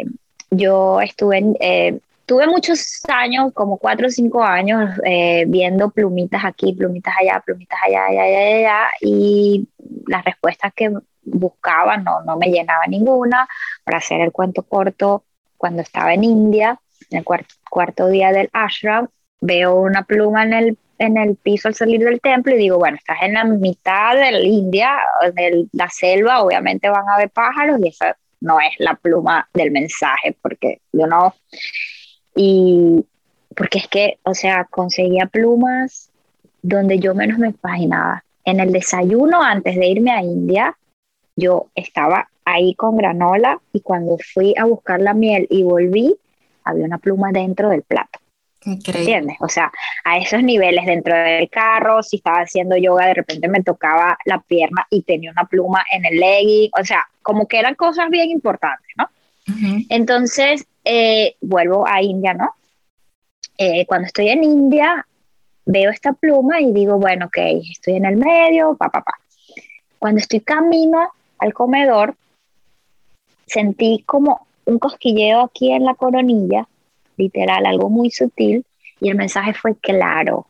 yo 0.51 1.01
estuve, 1.01 1.43
eh, 1.59 1.99
tuve 2.25 2.47
muchos 2.47 3.01
años, 3.07 3.51
como 3.53 3.77
cuatro 3.77 4.07
o 4.07 4.09
cinco 4.09 4.43
años, 4.43 4.89
eh, 5.05 5.45
viendo 5.47 5.89
plumitas 5.89 6.43
aquí, 6.45 6.73
plumitas 6.73 7.13
allá, 7.19 7.41
plumitas 7.45 7.79
allá, 7.85 8.05
allá, 8.05 8.23
allá, 8.23 8.57
allá, 8.57 8.87
y 9.01 9.67
las 10.07 10.23
respuestas 10.23 10.73
que 10.73 10.91
buscaba 11.27 11.97
no, 11.97 12.21
no 12.23 12.37
me 12.37 12.47
llenaba 12.47 12.85
ninguna. 12.87 13.47
Para 13.83 13.99
hacer 13.99 14.21
el 14.21 14.31
cuento 14.31 14.63
corto, 14.63 15.23
cuando 15.57 15.81
estaba 15.81 16.13
en 16.13 16.23
India, 16.23 16.79
en 17.09 17.19
el 17.19 17.23
cuarto, 17.23 17.55
cuarto 17.69 18.07
día 18.07 18.31
del 18.31 18.49
ashram, 18.53 19.07
veo 19.41 19.75
una 19.75 20.03
pluma 20.03 20.43
en 20.43 20.53
el, 20.53 20.77
en 20.97 21.17
el 21.17 21.35
piso 21.35 21.67
al 21.67 21.75
salir 21.75 22.03
del 22.03 22.21
templo 22.21 22.55
y 22.55 22.57
digo, 22.57 22.77
bueno, 22.77 22.97
estás 22.97 23.17
en 23.21 23.33
la 23.33 23.43
mitad 23.43 24.15
de 24.15 24.31
la 24.31 24.43
India, 24.43 24.97
en 25.35 25.69
la 25.73 25.89
selva, 25.89 26.41
obviamente 26.41 26.89
van 26.89 27.07
a 27.09 27.15
haber 27.15 27.29
pájaros 27.29 27.79
y 27.83 27.89
esa 27.89 28.17
no 28.39 28.59
es 28.59 28.73
la 28.77 28.95
pluma 28.95 29.49
del 29.53 29.71
mensaje, 29.71 30.37
porque 30.41 30.81
yo 30.91 31.07
no... 31.07 31.35
Y 32.35 33.03
porque 33.55 33.79
es 33.79 33.87
que, 33.87 34.19
o 34.23 34.35
sea, 34.35 34.65
conseguía 34.65 35.25
plumas 35.25 36.11
donde 36.61 36.99
yo 36.99 37.15
menos 37.15 37.39
me 37.39 37.49
imaginaba. 37.49 38.23
En 38.45 38.59
el 38.59 38.71
desayuno 38.71 39.41
antes 39.41 39.75
de 39.75 39.87
irme 39.87 40.11
a 40.11 40.21
India, 40.21 40.77
yo 41.37 41.67
estaba 41.75 42.29
ahí 42.43 42.73
con 42.73 42.97
granola 42.97 43.61
y 43.71 43.81
cuando 43.81 44.17
fui 44.33 44.53
a 44.57 44.65
buscar 44.65 44.99
la 44.99 45.13
miel 45.13 45.47
y 45.49 45.63
volví, 45.63 46.17
había 46.63 46.85
una 46.85 46.97
pluma 46.97 47.31
dentro 47.31 47.69
del 47.69 47.83
plato. 47.83 48.19
¿Entiendes? 48.65 49.37
O 49.39 49.47
sea, 49.47 49.71
a 50.03 50.17
esos 50.17 50.43
niveles 50.43 50.85
dentro 50.85 51.15
del 51.15 51.49
carro, 51.49 52.03
si 52.03 52.17
estaba 52.17 52.39
haciendo 52.39 52.75
yoga, 52.75 53.05
de 53.05 53.13
repente 53.13 53.47
me 53.47 53.63
tocaba 53.63 54.17
la 54.25 54.39
pierna 54.39 54.85
y 54.89 55.03
tenía 55.03 55.31
una 55.31 55.45
pluma 55.45 55.85
en 55.93 56.05
el 56.05 56.19
legging, 56.19 56.71
o 56.77 56.83
sea, 56.83 57.05
como 57.21 57.47
que 57.47 57.59
eran 57.59 57.75
cosas 57.75 58.09
bien 58.09 58.29
importantes, 58.29 58.91
¿no? 58.97 59.07
Entonces, 59.87 60.67
eh, 60.83 61.35
vuelvo 61.39 61.87
a 61.87 62.01
India, 62.01 62.33
¿no? 62.33 62.51
Eh, 63.57 63.85
cuando 63.85 64.07
estoy 64.07 64.29
en 64.29 64.43
India, 64.43 65.05
veo 65.65 65.89
esta 65.89 66.11
pluma 66.11 66.59
y 66.59 66.73
digo, 66.73 66.97
bueno, 66.97 67.27
ok, 67.27 67.37
estoy 67.71 67.95
en 67.95 68.05
el 68.05 68.17
medio, 68.17 68.75
pa, 68.75 68.89
pa, 68.89 69.01
pa. 69.03 69.13
Cuando 69.97 70.19
estoy 70.19 70.41
camino 70.41 71.09
al 71.39 71.53
comedor, 71.53 72.15
sentí 73.45 74.03
como 74.05 74.47
un 74.65 74.79
cosquilleo 74.79 75.41
aquí 75.41 75.71
en 75.71 75.85
la 75.85 75.95
coronilla 75.95 76.67
literal, 77.17 77.65
algo 77.65 77.89
muy 77.89 78.11
sutil, 78.11 78.65
y 78.99 79.09
el 79.09 79.15
mensaje 79.15 79.53
fue 79.53 79.75
claro. 79.75 80.47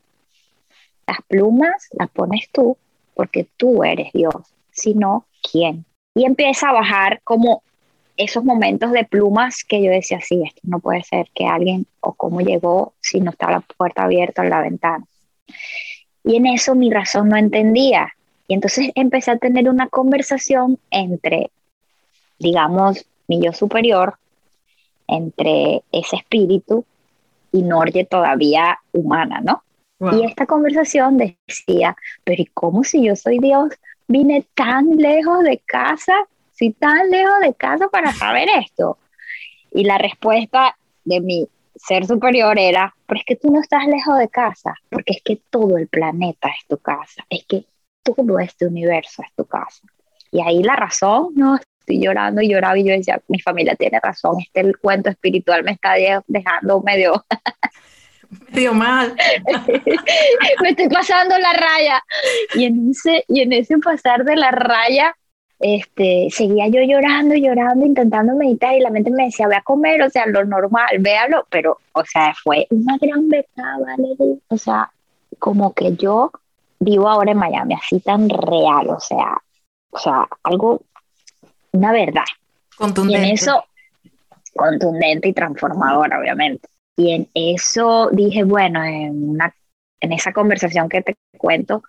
Las 1.08 1.22
plumas 1.28 1.88
las 1.92 2.10
pones 2.10 2.50
tú 2.52 2.78
porque 3.14 3.48
tú 3.58 3.84
eres 3.84 4.12
Dios, 4.14 4.36
si 4.72 4.94
no, 4.94 5.26
¿quién? 5.52 5.86
Y 6.14 6.26
empieza 6.26 6.70
a 6.70 6.74
bajar 6.74 7.22
como 7.24 7.64
esos 8.18 8.44
momentos 8.44 8.92
de 8.92 9.06
plumas 9.06 9.64
que 9.64 9.82
yo 9.82 9.92
decía, 9.92 10.20
sí, 10.22 10.42
esto 10.46 10.62
no 10.64 10.80
puede 10.80 11.04
ser 11.04 11.30
que 11.34 11.46
alguien, 11.46 11.86
o 12.00 12.14
cómo 12.14 12.42
llegó 12.42 12.94
si 13.00 13.22
no 13.22 13.32
está 13.32 13.52
la 13.52 13.62
puerta 13.62 14.04
abierta 14.04 14.42
o 14.42 14.46
la 14.46 14.62
ventana. 14.62 15.06
Y 16.24 16.36
en 16.36 16.48
eso 16.48 16.76
mi 16.76 16.90
razón 16.90 17.30
no 17.30 17.38
entendía. 17.38 18.14
Y 18.48 18.54
entonces 18.54 18.92
empecé 18.96 19.32
a 19.32 19.38
tener 19.38 19.70
una 19.70 19.88
conversación 19.88 20.80
entre, 20.90 21.52
digamos, 22.40 23.06
mi 23.28 23.42
yo 23.42 23.52
superior 23.52 24.16
entre 25.08 25.84
ese 25.92 26.18
espíritu 26.18 26.86
y 27.52 27.62
Norge 27.62 28.06
todavía 28.06 28.80
humana, 28.92 29.42
¿no? 29.42 29.64
Y 30.00 30.26
esta 30.26 30.46
conversación 30.46 31.18
decía, 31.18 31.98
pero 32.24 32.42
¿y 32.42 32.46
cómo 32.46 32.84
si 32.84 33.04
yo 33.04 33.16
soy 33.16 33.40
Dios 33.40 33.74
vine 34.08 34.46
tan 34.54 34.92
lejos 34.92 35.44
de 35.44 35.58
casa, 35.58 36.14
si 36.52 36.72
tan 36.72 37.10
lejos 37.10 37.40
de 37.42 37.54
casa 37.56 37.88
para 37.88 38.14
saber 38.14 38.48
esto? 38.60 39.00
Y 39.72 39.86
la 39.86 39.98
respuesta 39.98 40.78
de 41.04 41.20
mi 41.20 41.48
ser 41.76 42.06
superior 42.06 42.60
era, 42.60 42.96
pero 43.08 43.20
es 43.20 43.26
que 43.26 43.36
tú 43.36 43.52
no 43.52 43.60
estás 43.60 43.88
lejos 43.88 44.20
de 44.20 44.30
casa, 44.30 44.76
porque 44.90 45.14
es 45.14 45.22
que 45.24 45.40
todo 45.50 45.78
el 45.78 45.88
planeta 45.88 46.50
es 46.50 46.68
tu 46.68 46.78
casa, 46.78 47.26
es 47.30 47.44
que 47.46 47.66
todo 48.16 48.40
este 48.40 48.66
universo 48.68 49.22
es 49.24 49.34
tu 49.36 49.46
casa. 49.46 49.82
Y 50.32 50.42
ahí 50.42 50.64
la 50.64 50.76
razón, 50.76 51.30
no, 51.36 51.58
estoy 51.80 52.02
llorando 52.02 52.42
y 52.42 52.50
lloraba 52.50 52.78
y 52.78 52.84
yo 52.84 52.92
decía, 52.92 53.22
mi 53.28 53.40
familia 53.40 53.76
tiene 53.76 54.00
razón, 54.02 54.36
este 54.40 54.62
el 54.62 54.78
cuento 54.78 55.10
espiritual 55.10 55.64
me 55.64 55.72
está 55.72 55.94
dejando 56.28 56.82
medio... 56.82 57.26
medio 58.54 58.74
mal. 58.74 59.16
me 60.62 60.70
estoy 60.70 60.90
pasando 60.90 61.38
la 61.38 61.54
raya. 61.54 62.04
Y 62.56 62.66
en 62.66 62.92
ese, 62.92 63.24
y 63.28 63.42
en 63.42 63.54
ese 63.54 63.78
pasar 63.78 64.26
de 64.26 64.36
la 64.36 64.52
raya, 64.52 65.16
este, 65.60 66.28
seguía 66.30 66.68
yo 66.68 66.82
llorando, 66.82 67.36
llorando, 67.36 67.86
intentando 67.86 68.36
meditar 68.36 68.76
y 68.76 68.82
la 68.82 68.90
mente 68.90 69.12
me 69.12 69.26
decía, 69.26 69.48
ve 69.48 69.56
a 69.56 69.62
comer, 69.62 70.02
o 70.04 70.10
sea, 70.10 70.26
lo 70.28 70.46
normal, 70.46 70.98
véalo, 71.00 71.48
pero, 71.50 71.80
o 71.94 72.04
sea, 72.06 72.36
fue 72.44 72.68
una 72.70 72.98
gran 72.98 73.28
verdad, 73.30 73.80
¿vale? 73.80 74.40
O 74.50 74.58
sea, 74.58 74.92
como 75.40 75.74
que 75.74 75.96
yo 75.96 76.32
vivo 76.80 77.10
ahora 77.10 77.32
en 77.32 77.38
Miami, 77.38 77.74
así 77.74 78.00
tan 78.00 78.30
real, 78.30 78.90
o 78.90 79.00
sea, 79.00 79.38
o 79.92 79.98
sea, 79.98 80.28
algo 80.44 80.82
una 81.72 81.92
verdad. 81.92 82.26
Contundente. 82.76 83.22
Y 83.22 83.30
en 83.30 83.34
eso, 83.34 83.66
contundente 84.56 85.28
y 85.30 85.34
transformadora, 85.34 86.20
obviamente. 86.20 86.68
Y 86.96 87.12
en 87.12 87.30
eso 87.34 88.10
dije, 88.12 88.44
bueno, 88.44 88.84
en, 88.84 89.30
una, 89.30 89.54
en 90.00 90.14
esa 90.14 90.34
conversación 90.34 90.90
que 90.90 91.02
te 91.02 91.16
cuento, 91.38 91.84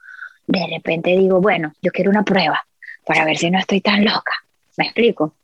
de 0.46 0.66
repente 0.70 1.16
digo, 1.16 1.40
bueno, 1.40 1.72
yo 1.82 1.90
quiero 1.92 2.10
una 2.10 2.24
prueba 2.24 2.62
para 3.06 3.24
ver 3.24 3.36
si 3.36 3.50
no 3.50 3.58
estoy 3.58 3.80
tan 3.80 4.04
loca. 4.04 4.32
¿Me 4.76 4.84
explico? 4.84 5.34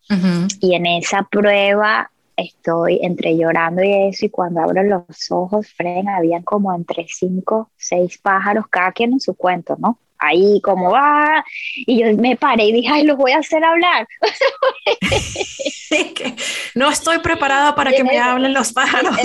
Y 0.60 0.74
en 0.74 0.86
esa 0.86 1.24
prueba 1.24 2.10
estoy 2.36 3.00
entre 3.02 3.36
llorando 3.36 3.82
y 3.82 4.08
eso, 4.08 4.26
y 4.26 4.30
cuando 4.30 4.60
abro 4.60 4.82
los 4.82 5.30
ojos, 5.30 5.68
Fren, 5.72 6.08
habían 6.08 6.42
como 6.42 6.74
entre 6.74 7.06
cinco, 7.08 7.70
seis 7.76 8.18
pájaros, 8.18 8.66
cada 8.68 8.92
quien 8.92 9.14
en 9.14 9.20
su 9.20 9.34
cuento, 9.34 9.76
¿no? 9.78 9.98
ahí 10.24 10.60
como 10.62 10.90
va, 10.90 11.44
y 11.76 12.00
yo 12.00 12.16
me 12.16 12.36
paré 12.36 12.66
y 12.66 12.72
dije, 12.72 12.88
ay, 12.90 13.04
los 13.04 13.16
voy 13.16 13.32
a 13.32 13.38
hacer 13.38 13.64
hablar. 13.64 14.06
no 16.74 16.90
estoy 16.90 17.18
preparada 17.18 17.74
para 17.74 17.92
que 17.92 18.04
me 18.04 18.18
hablen 18.18 18.54
los 18.54 18.72
pájaros. 18.72 19.16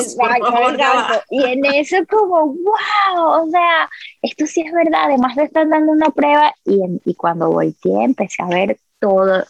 Y 1.30 1.44
en 1.44 1.66
eso 1.66 1.98
como, 2.10 2.48
wow, 2.48 3.44
o 3.44 3.50
sea, 3.50 3.90
esto 4.22 4.46
sí 4.46 4.62
es 4.62 4.72
verdad, 4.72 5.06
además 5.06 5.36
de 5.36 5.44
estar 5.44 5.68
dando 5.68 5.92
una 5.92 6.10
prueba, 6.10 6.54
y, 6.66 6.80
y 7.06 7.16
cuando 7.16 7.50
volteé 7.50 8.04
empecé 8.04 8.44
a 8.44 8.48
ver 8.48 8.78
todo, 9.00 9.46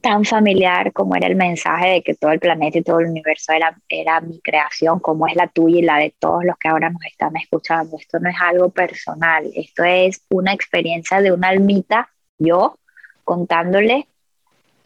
tan 0.00 0.24
familiar 0.24 0.92
como 0.92 1.16
era 1.16 1.26
el 1.26 1.36
mensaje 1.36 1.88
de 1.88 2.02
que 2.02 2.14
todo 2.14 2.30
el 2.32 2.40
planeta 2.40 2.78
y 2.78 2.82
todo 2.82 3.00
el 3.00 3.06
universo 3.06 3.52
era, 3.52 3.78
era 3.88 4.20
mi 4.20 4.40
creación, 4.40 5.00
como 5.00 5.26
es 5.26 5.36
la 5.36 5.48
tuya 5.48 5.78
y 5.78 5.82
la 5.82 5.98
de 5.98 6.14
todos 6.18 6.44
los 6.44 6.56
que 6.58 6.68
ahora 6.68 6.90
nos 6.90 7.04
están 7.04 7.36
escuchando. 7.36 7.96
Esto 7.98 8.18
no 8.18 8.28
es 8.30 8.36
algo 8.40 8.70
personal, 8.70 9.50
esto 9.54 9.84
es 9.84 10.22
una 10.30 10.52
experiencia 10.52 11.20
de 11.20 11.32
una 11.32 11.48
almita, 11.48 12.10
yo, 12.38 12.78
contándole 13.24 14.06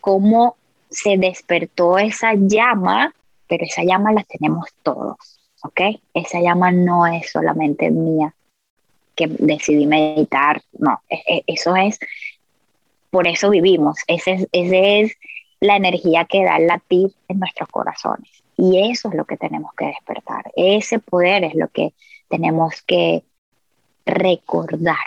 cómo 0.00 0.56
se 0.90 1.16
despertó 1.16 1.98
esa 1.98 2.34
llama, 2.34 3.14
pero 3.48 3.64
esa 3.64 3.82
llama 3.82 4.12
la 4.12 4.24
tenemos 4.24 4.68
todos, 4.82 5.16
¿ok? 5.62 5.80
Esa 6.12 6.40
llama 6.40 6.70
no 6.70 7.06
es 7.06 7.30
solamente 7.30 7.90
mía, 7.90 8.34
que 9.14 9.28
decidí 9.28 9.86
meditar, 9.86 10.60
no, 10.78 11.00
e, 11.08 11.22
e, 11.26 11.44
eso 11.46 11.74
es 11.76 11.98
por 13.14 13.28
eso 13.28 13.50
vivimos. 13.50 13.96
Esa 14.08 14.32
es, 14.50 15.16
la 15.60 15.76
energía 15.76 16.24
que 16.24 16.44
da 16.44 16.56
el 16.56 16.66
latir 16.66 17.12
en 17.28 17.38
nuestros 17.38 17.68
corazones. 17.68 18.28
Y 18.56 18.90
eso 18.90 19.08
es 19.08 19.14
lo 19.14 19.24
que 19.24 19.36
tenemos 19.36 19.72
que 19.76 19.86
despertar. 19.86 20.50
Ese 20.56 20.98
poder 20.98 21.44
es 21.44 21.54
lo 21.54 21.68
que 21.68 21.94
tenemos 22.28 22.82
que 22.82 23.22
recordar. 24.04 25.06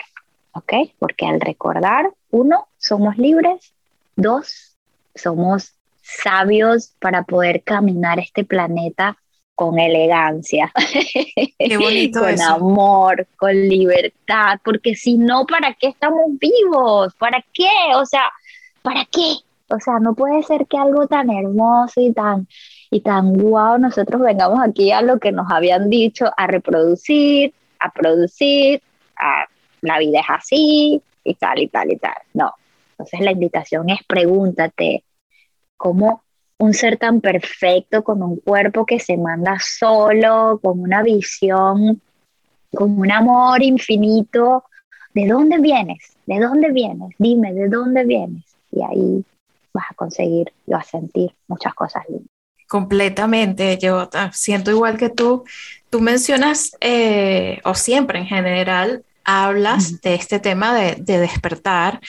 ¿Ok? 0.54 0.74
Porque 1.00 1.26
al 1.26 1.42
recordar, 1.42 2.10
uno, 2.32 2.70
somos 2.78 3.18
libres. 3.18 3.74
Dos, 4.16 4.78
somos 5.14 5.74
sabios 6.02 6.94
para 7.00 7.24
poder 7.24 7.62
caminar 7.62 8.20
este 8.20 8.46
planeta 8.46 9.18
con 9.58 9.80
elegancia, 9.80 10.72
con 12.14 12.42
amor, 12.42 13.26
con 13.38 13.56
libertad, 13.56 14.60
porque 14.64 14.94
si 14.94 15.18
no, 15.18 15.48
¿para 15.48 15.74
qué 15.74 15.88
estamos 15.88 16.28
vivos? 16.40 17.16
¿Para 17.16 17.44
qué? 17.52 17.68
O 17.96 18.06
sea, 18.06 18.32
¿para 18.84 19.04
qué? 19.06 19.38
O 19.70 19.80
sea, 19.80 19.98
no 20.00 20.14
puede 20.14 20.44
ser 20.44 20.68
que 20.68 20.78
algo 20.78 21.08
tan 21.08 21.32
hermoso 21.32 22.00
y 22.02 22.14
tan 22.14 22.48
y 22.92 23.00
tan 23.00 23.34
guau 23.34 23.80
nosotros 23.80 24.22
vengamos 24.22 24.60
aquí 24.64 24.92
a 24.92 25.02
lo 25.02 25.18
que 25.18 25.32
nos 25.32 25.52
habían 25.52 25.90
dicho, 25.90 26.30
a 26.38 26.46
reproducir, 26.46 27.52
a 27.80 27.90
producir, 27.90 28.84
a 29.18 29.48
la 29.82 29.98
vida 29.98 30.20
es 30.20 30.28
así 30.30 31.02
y 31.24 31.34
tal 31.34 31.58
y 31.58 31.68
tal 31.68 31.92
y 31.92 31.98
tal. 31.98 32.18
No. 32.36 32.54
Entonces 32.92 33.22
la 33.22 33.32
invitación 33.32 33.90
es 33.90 34.04
pregúntate 34.08 35.04
cómo 35.78 36.22
un 36.60 36.74
ser 36.74 36.98
tan 36.98 37.22
perfecto, 37.22 38.04
con 38.04 38.22
un 38.24 38.38
cuerpo 38.38 38.86
que 38.86 39.00
se 39.00 39.18
manda 39.18 39.58
solo, 39.60 40.60
con 40.62 40.80
una 40.80 41.04
visión, 41.04 42.02
con 42.74 43.00
un 43.00 43.12
amor 43.12 43.62
infinito. 43.62 44.64
¿De 45.14 45.28
dónde 45.28 45.60
vienes? 45.60 46.16
¿De 46.26 46.40
dónde 46.40 46.72
vienes? 46.72 47.16
Dime, 47.18 47.54
¿de 47.54 47.70
dónde 47.70 48.06
vienes? 48.06 48.44
Y 48.72 48.82
ahí 48.84 49.24
vas 49.74 49.86
a 49.92 49.94
conseguir, 49.94 50.52
vas 50.66 50.88
a 50.88 51.00
sentir 51.00 51.32
muchas 51.48 51.74
cosas 51.74 52.04
lindas. 52.10 52.28
Completamente, 52.68 53.78
yo 53.78 54.10
siento 54.34 54.72
igual 54.72 54.98
que 54.98 55.10
tú. 55.10 55.46
Tú 55.90 56.02
mencionas, 56.02 56.76
eh, 56.82 57.62
o 57.64 57.76
siempre 57.76 58.20
en 58.20 58.26
general, 58.26 59.06
hablas 59.24 60.02
de 60.02 60.16
este 60.16 60.40
tema 60.40 60.76
de, 60.76 60.96
de 60.96 61.20
despertar. 61.20 62.02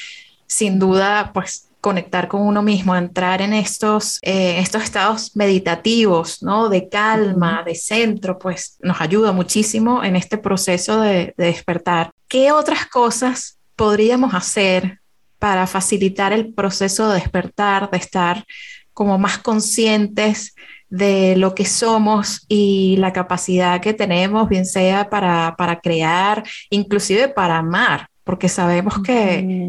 Sin 0.47 0.79
duda, 0.79 1.31
pues 1.33 1.68
conectar 1.81 2.29
con 2.29 2.43
uno 2.43 2.63
mismo, 2.63 2.97
entrar 2.97 3.41
en 3.41 3.53
estos, 3.53 4.19
eh, 4.23 4.59
estos 4.59 4.83
estados 4.83 5.37
meditativos, 5.37 6.43
¿no? 6.43 6.69
De 6.69 6.89
calma, 6.89 7.63
de 7.65 7.75
centro, 7.75 8.39
pues 8.39 8.77
nos 8.81 9.01
ayuda 9.01 9.33
muchísimo 9.33 10.03
en 10.03 10.17
este 10.17 10.39
proceso 10.39 11.01
de, 11.01 11.35
despertar. 11.37 12.11
¿Qué 12.27 12.53
otras 12.53 12.87
cosas 12.87 13.59
podríamos 13.77 14.35
hacer 14.35 15.01
para 15.39 15.67
facilitar 15.67 16.33
el 16.33 16.53
proceso 16.53 17.09
de 17.09 17.21
despertar, 17.21 17.91
de 17.91 17.99
estar 17.99 18.45
como 18.93 19.17
más 19.19 19.39
conscientes 19.39 20.57
de 20.91 21.37
lo 21.37 21.55
que 21.55 21.65
somos 21.65 22.45
y 22.49 22.97
la 22.97 23.13
capacidad 23.13 23.81
que 23.81 23.95
tenemos, 23.95 24.49
bien 24.49 24.67
sea 24.67 25.09
para, 25.09 25.55
para 25.57 25.79
crear, 25.79 26.43
inclusive 26.71 27.29
para 27.29 27.59
amar, 27.59 28.09
porque 28.25 28.49
sabemos 28.49 29.01
que 29.03 29.69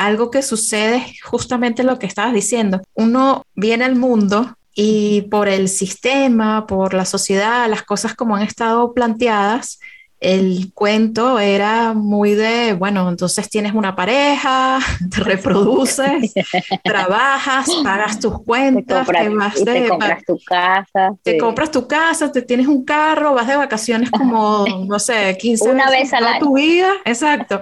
algo 0.00 0.30
que 0.30 0.40
sucede 0.40 1.14
justamente 1.22 1.82
lo 1.82 1.98
que 1.98 2.06
estabas 2.06 2.32
diciendo. 2.32 2.80
Uno 2.94 3.44
viene 3.54 3.84
al 3.84 3.96
mundo 3.96 4.56
y 4.74 5.22
por 5.30 5.46
el 5.46 5.68
sistema, 5.68 6.66
por 6.66 6.94
la 6.94 7.04
sociedad, 7.04 7.68
las 7.68 7.82
cosas 7.82 8.14
como 8.14 8.34
han 8.34 8.42
estado 8.42 8.94
planteadas, 8.94 9.78
el 10.20 10.72
cuento 10.74 11.38
era 11.38 11.94
muy 11.94 12.34
de, 12.34 12.74
bueno, 12.74 13.08
entonces 13.08 13.48
tienes 13.48 13.72
una 13.72 13.96
pareja, 13.96 14.78
te 15.10 15.20
reproduces, 15.20 16.34
trabajas, 16.84 17.70
pagas 17.82 18.20
tus 18.20 18.42
cuentas, 18.42 19.06
te, 19.06 19.88
compras, 19.88 20.24
tu 20.26 20.38
casa. 20.44 21.14
Te 21.22 21.38
compras 21.38 21.70
tu 21.70 21.88
casa, 21.88 22.30
te 22.30 22.42
tienes 22.42 22.66
un 22.66 22.84
carro, 22.84 23.32
vas 23.32 23.48
de 23.48 23.56
vacaciones 23.56 24.10
como, 24.10 24.66
no 24.86 24.98
sé, 24.98 25.36
15 25.40 25.70
una 25.70 25.90
vez 25.90 26.12
a 26.12 26.38
tu 26.38 26.54
vida, 26.54 26.92
exacto. 27.06 27.58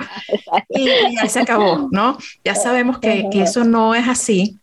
Y, 0.68 0.88
ya 1.14 1.28
se 1.28 1.40
acabó, 1.40 1.88
¿no? 1.92 2.18
Ya 2.44 2.56
sabemos 2.56 2.98
que, 2.98 3.28
que 3.30 3.42
eso 3.42 3.64
no 3.64 3.94
es 3.94 4.08
así. 4.08 4.58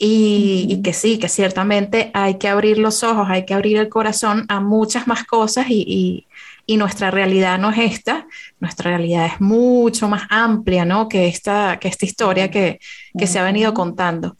Y, 0.00 0.66
y, 0.68 0.82
que 0.82 0.92
sí, 0.92 1.18
que 1.18 1.28
ciertamente 1.28 2.12
hay 2.14 2.34
que 2.38 2.46
abrir 2.46 2.78
los 2.78 3.02
ojos, 3.02 3.26
hay 3.28 3.44
que 3.44 3.54
abrir 3.54 3.78
el 3.78 3.88
corazón 3.88 4.44
a 4.48 4.60
muchas 4.60 5.08
más 5.08 5.24
cosas 5.24 5.66
y, 5.70 5.82
y 5.88 6.27
nuestra 6.76 7.10
realidad 7.10 7.58
no 7.58 7.70
es 7.70 7.78
esta, 7.78 8.26
nuestra 8.60 8.90
realidad 8.90 9.26
es 9.26 9.40
mucho 9.40 10.08
más 10.08 10.22
amplia, 10.28 10.84
¿no? 10.84 11.08
Que 11.08 11.26
esta, 11.26 11.78
que 11.80 11.88
esta 11.88 12.04
historia 12.04 12.50
que, 12.50 12.78
que 13.16 13.26
se 13.26 13.38
ha 13.38 13.42
venido 13.42 13.72
contando. 13.74 14.36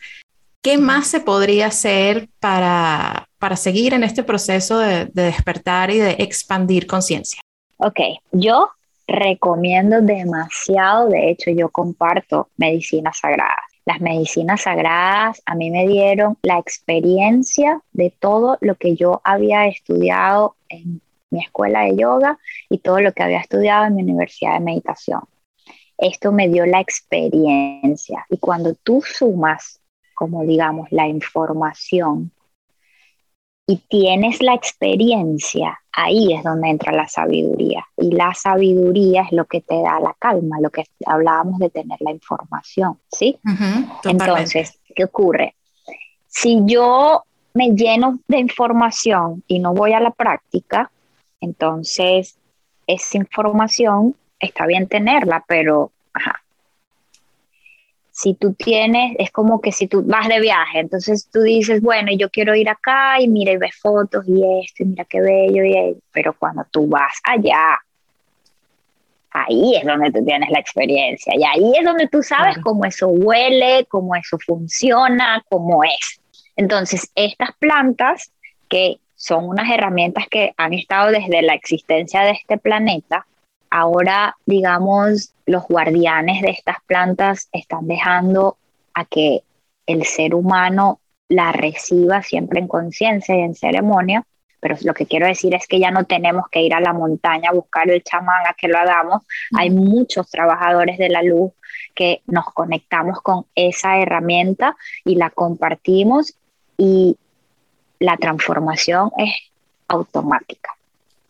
¿Qué 0.62 0.76
más 0.76 1.06
se 1.06 1.20
podría 1.20 1.66
hacer 1.66 2.28
para, 2.40 3.28
para 3.38 3.56
seguir 3.56 3.94
en 3.94 4.04
este 4.04 4.22
proceso 4.22 4.78
de, 4.78 5.06
de 5.06 5.22
despertar 5.22 5.90
y 5.90 5.98
de 5.98 6.16
expandir 6.18 6.86
conciencia? 6.86 7.40
Ok, 7.78 8.00
yo 8.32 8.68
recomiendo 9.06 10.02
demasiado, 10.02 11.08
de 11.08 11.30
hecho 11.30 11.50
yo 11.50 11.70
comparto 11.70 12.48
medicinas 12.56 13.18
sagradas. 13.18 13.64
Las 13.86 14.02
medicinas 14.02 14.62
sagradas 14.62 15.40
a 15.46 15.54
mí 15.54 15.70
me 15.70 15.86
dieron 15.86 16.36
la 16.42 16.58
experiencia 16.58 17.80
de 17.92 18.10
todo 18.10 18.58
lo 18.60 18.74
que 18.74 18.96
yo 18.96 19.22
había 19.24 19.66
estudiado 19.66 20.56
en 20.68 21.00
mi 21.30 21.40
escuela 21.40 21.82
de 21.82 21.96
yoga 21.96 22.38
y 22.68 22.78
todo 22.78 23.00
lo 23.00 23.12
que 23.12 23.22
había 23.22 23.40
estudiado 23.40 23.86
en 23.86 23.96
mi 23.96 24.02
universidad 24.02 24.54
de 24.54 24.60
meditación. 24.60 25.20
Esto 25.96 26.32
me 26.32 26.48
dio 26.48 26.64
la 26.66 26.80
experiencia 26.80 28.24
y 28.28 28.38
cuando 28.38 28.74
tú 28.74 29.02
sumas, 29.02 29.80
como 30.14 30.44
digamos, 30.44 30.88
la 30.90 31.06
información 31.06 32.30
y 33.66 33.76
tienes 33.88 34.40
la 34.40 34.54
experiencia, 34.54 35.78
ahí 35.92 36.32
es 36.32 36.42
donde 36.42 36.70
entra 36.70 36.90
la 36.92 37.06
sabiduría. 37.06 37.84
Y 37.98 38.12
la 38.12 38.32
sabiduría 38.32 39.22
es 39.22 39.32
lo 39.32 39.44
que 39.44 39.60
te 39.60 39.82
da 39.82 40.00
la 40.00 40.14
calma, 40.18 40.58
lo 40.58 40.70
que 40.70 40.84
hablábamos 41.04 41.58
de 41.58 41.68
tener 41.68 41.98
la 42.00 42.12
información, 42.12 42.98
¿sí? 43.10 43.38
Entonces, 44.04 44.80
¿qué 44.94 45.04
ocurre? 45.04 45.54
Si 46.28 46.62
yo 46.64 47.24
me 47.52 47.72
lleno 47.72 48.20
de 48.28 48.38
información 48.38 49.42
y 49.46 49.58
no 49.58 49.74
voy 49.74 49.92
a 49.92 50.00
la 50.00 50.12
práctica, 50.12 50.90
entonces, 51.40 52.38
esa 52.86 53.18
información 53.18 54.16
está 54.40 54.66
bien 54.66 54.88
tenerla, 54.88 55.44
pero 55.46 55.92
si 58.10 58.34
tú 58.34 58.52
tienes, 58.54 59.14
es 59.20 59.30
como 59.30 59.60
que 59.60 59.70
si 59.70 59.86
tú 59.86 60.02
vas 60.04 60.26
de 60.26 60.40
viaje, 60.40 60.80
entonces 60.80 61.28
tú 61.32 61.42
dices, 61.42 61.80
bueno, 61.80 62.10
yo 62.16 62.30
quiero 62.30 62.54
ir 62.56 62.68
acá 62.68 63.20
y 63.20 63.28
mira 63.28 63.52
y 63.52 63.58
ves 63.58 63.76
fotos 63.80 64.24
y 64.26 64.42
esto, 64.64 64.82
y 64.82 64.86
mira 64.86 65.04
qué 65.04 65.20
bello, 65.20 65.64
y 65.64 65.96
pero 66.10 66.32
cuando 66.36 66.64
tú 66.70 66.88
vas 66.88 67.12
allá, 67.22 67.78
ahí 69.30 69.76
es 69.76 69.84
donde 69.84 70.10
tú 70.10 70.24
tienes 70.24 70.50
la 70.50 70.58
experiencia 70.58 71.32
y 71.36 71.44
ahí 71.44 71.72
es 71.78 71.84
donde 71.84 72.08
tú 72.08 72.22
sabes 72.22 72.58
cómo 72.58 72.84
eso 72.84 73.06
huele, 73.06 73.86
cómo 73.88 74.16
eso 74.16 74.36
funciona, 74.44 75.44
cómo 75.48 75.84
es. 75.84 76.20
Entonces, 76.56 77.12
estas 77.14 77.50
plantas 77.60 78.32
que 78.68 78.98
son 79.18 79.48
unas 79.48 79.68
herramientas 79.68 80.26
que 80.30 80.54
han 80.56 80.72
estado 80.72 81.10
desde 81.10 81.42
la 81.42 81.54
existencia 81.54 82.22
de 82.22 82.30
este 82.30 82.56
planeta. 82.56 83.26
Ahora, 83.68 84.36
digamos, 84.46 85.34
los 85.44 85.64
guardianes 85.66 86.40
de 86.40 86.50
estas 86.50 86.76
plantas 86.86 87.48
están 87.52 87.88
dejando 87.88 88.56
a 88.94 89.04
que 89.04 89.42
el 89.86 90.04
ser 90.04 90.34
humano 90.34 91.00
la 91.28 91.50
reciba 91.50 92.22
siempre 92.22 92.60
en 92.60 92.68
conciencia 92.68 93.34
y 93.36 93.40
en 93.40 93.56
ceremonia, 93.56 94.24
pero 94.60 94.76
lo 94.82 94.94
que 94.94 95.06
quiero 95.06 95.26
decir 95.26 95.52
es 95.54 95.66
que 95.66 95.80
ya 95.80 95.90
no 95.90 96.04
tenemos 96.04 96.44
que 96.50 96.62
ir 96.62 96.72
a 96.72 96.80
la 96.80 96.92
montaña 96.92 97.50
a 97.50 97.54
buscar 97.54 97.90
el 97.90 98.02
chamán 98.04 98.46
a 98.46 98.54
que 98.54 98.68
lo 98.68 98.78
hagamos. 98.78 99.22
Hay 99.56 99.70
muchos 99.70 100.30
trabajadores 100.30 100.96
de 100.96 101.08
la 101.08 101.22
luz 101.22 101.52
que 101.94 102.22
nos 102.26 102.46
conectamos 102.54 103.20
con 103.20 103.46
esa 103.56 103.98
herramienta 103.98 104.76
y 105.04 105.16
la 105.16 105.30
compartimos 105.30 106.34
y 106.76 107.16
la 107.98 108.16
transformación 108.16 109.10
es 109.16 109.34
automática, 109.88 110.70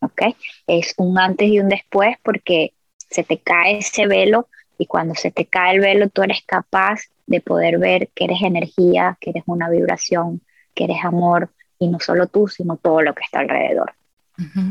¿ok? 0.01 0.35
Es 0.67 0.95
un 0.97 1.19
antes 1.19 1.49
y 1.49 1.61
un 1.61 1.69
después 1.69 2.17
porque 2.23 2.73
se 2.97 3.25
te 3.25 3.39
cae 3.39 3.79
ese 3.79 4.07
velo 4.07 4.49
y 4.77 4.87
cuando 4.87 5.15
se 5.15 5.31
te 5.31 5.47
cae 5.47 5.75
el 5.75 5.81
velo 5.81 6.09
tú 6.09 6.23
eres 6.23 6.43
capaz 6.45 7.01
de 7.27 7.41
poder 7.41 7.79
ver 7.79 8.09
que 8.15 8.25
eres 8.25 8.43
energía, 8.43 9.17
que 9.21 9.31
eres 9.31 9.45
una 9.47 9.69
vibración, 9.69 10.41
que 10.75 10.85
eres 10.85 11.05
amor, 11.05 11.51
y 11.79 11.89
no 11.89 12.01
solo 12.01 12.27
tú, 12.27 12.49
sino 12.49 12.77
todo 12.77 13.03
lo 13.03 13.15
que 13.15 13.23
está 13.23 13.41
alrededor. 13.41 13.93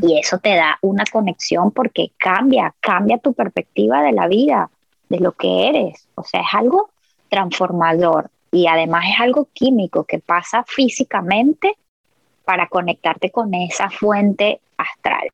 Y 0.00 0.18
eso 0.18 0.38
te 0.38 0.54
da 0.54 0.78
una 0.80 1.04
conexión 1.04 1.72
porque 1.72 2.12
cambia, 2.16 2.74
cambia 2.80 3.18
tu 3.18 3.34
perspectiva 3.34 4.02
de 4.02 4.12
la 4.12 4.26
vida, 4.26 4.70
de 5.10 5.20
lo 5.20 5.32
que 5.32 5.68
eres. 5.68 6.08
O 6.14 6.24
sea, 6.24 6.40
es 6.40 6.54
algo 6.54 6.90
transformador 7.28 8.30
y 8.50 8.66
además 8.66 9.04
es 9.12 9.20
algo 9.20 9.48
químico 9.52 10.04
que 10.04 10.20
pasa 10.20 10.64
físicamente 10.66 11.76
para 12.48 12.66
conectarte 12.66 13.30
con 13.30 13.52
esa 13.52 13.90
fuente 13.90 14.62
astral. 14.78 15.28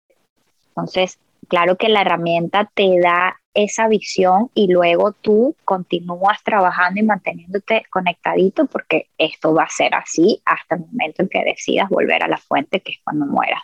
Entonces, 0.71 1.21
claro 1.47 1.77
que 1.77 1.89
la 1.89 2.01
herramienta 2.01 2.69
te 2.75 2.99
da 2.99 3.41
esa 3.55 3.87
visión 3.87 4.51
y 4.53 4.67
luego 4.67 5.13
tú 5.13 5.55
continúas 5.65 6.43
trabajando 6.43 6.99
y 6.99 7.05
manteniéndote 7.05 7.85
conectadito 7.89 8.67
porque 8.67 9.11
esto 9.17 9.55
va 9.55 9.63
a 9.63 9.69
ser 9.69 9.95
así 9.95 10.43
hasta 10.45 10.75
el 10.75 10.81
momento 10.81 11.23
en 11.23 11.29
que 11.29 11.45
decidas 11.45 11.89
volver 11.89 12.25
a 12.25 12.27
la 12.27 12.37
fuente, 12.37 12.81
que 12.81 12.91
es 12.91 12.99
cuando 13.05 13.27
mueras. 13.27 13.63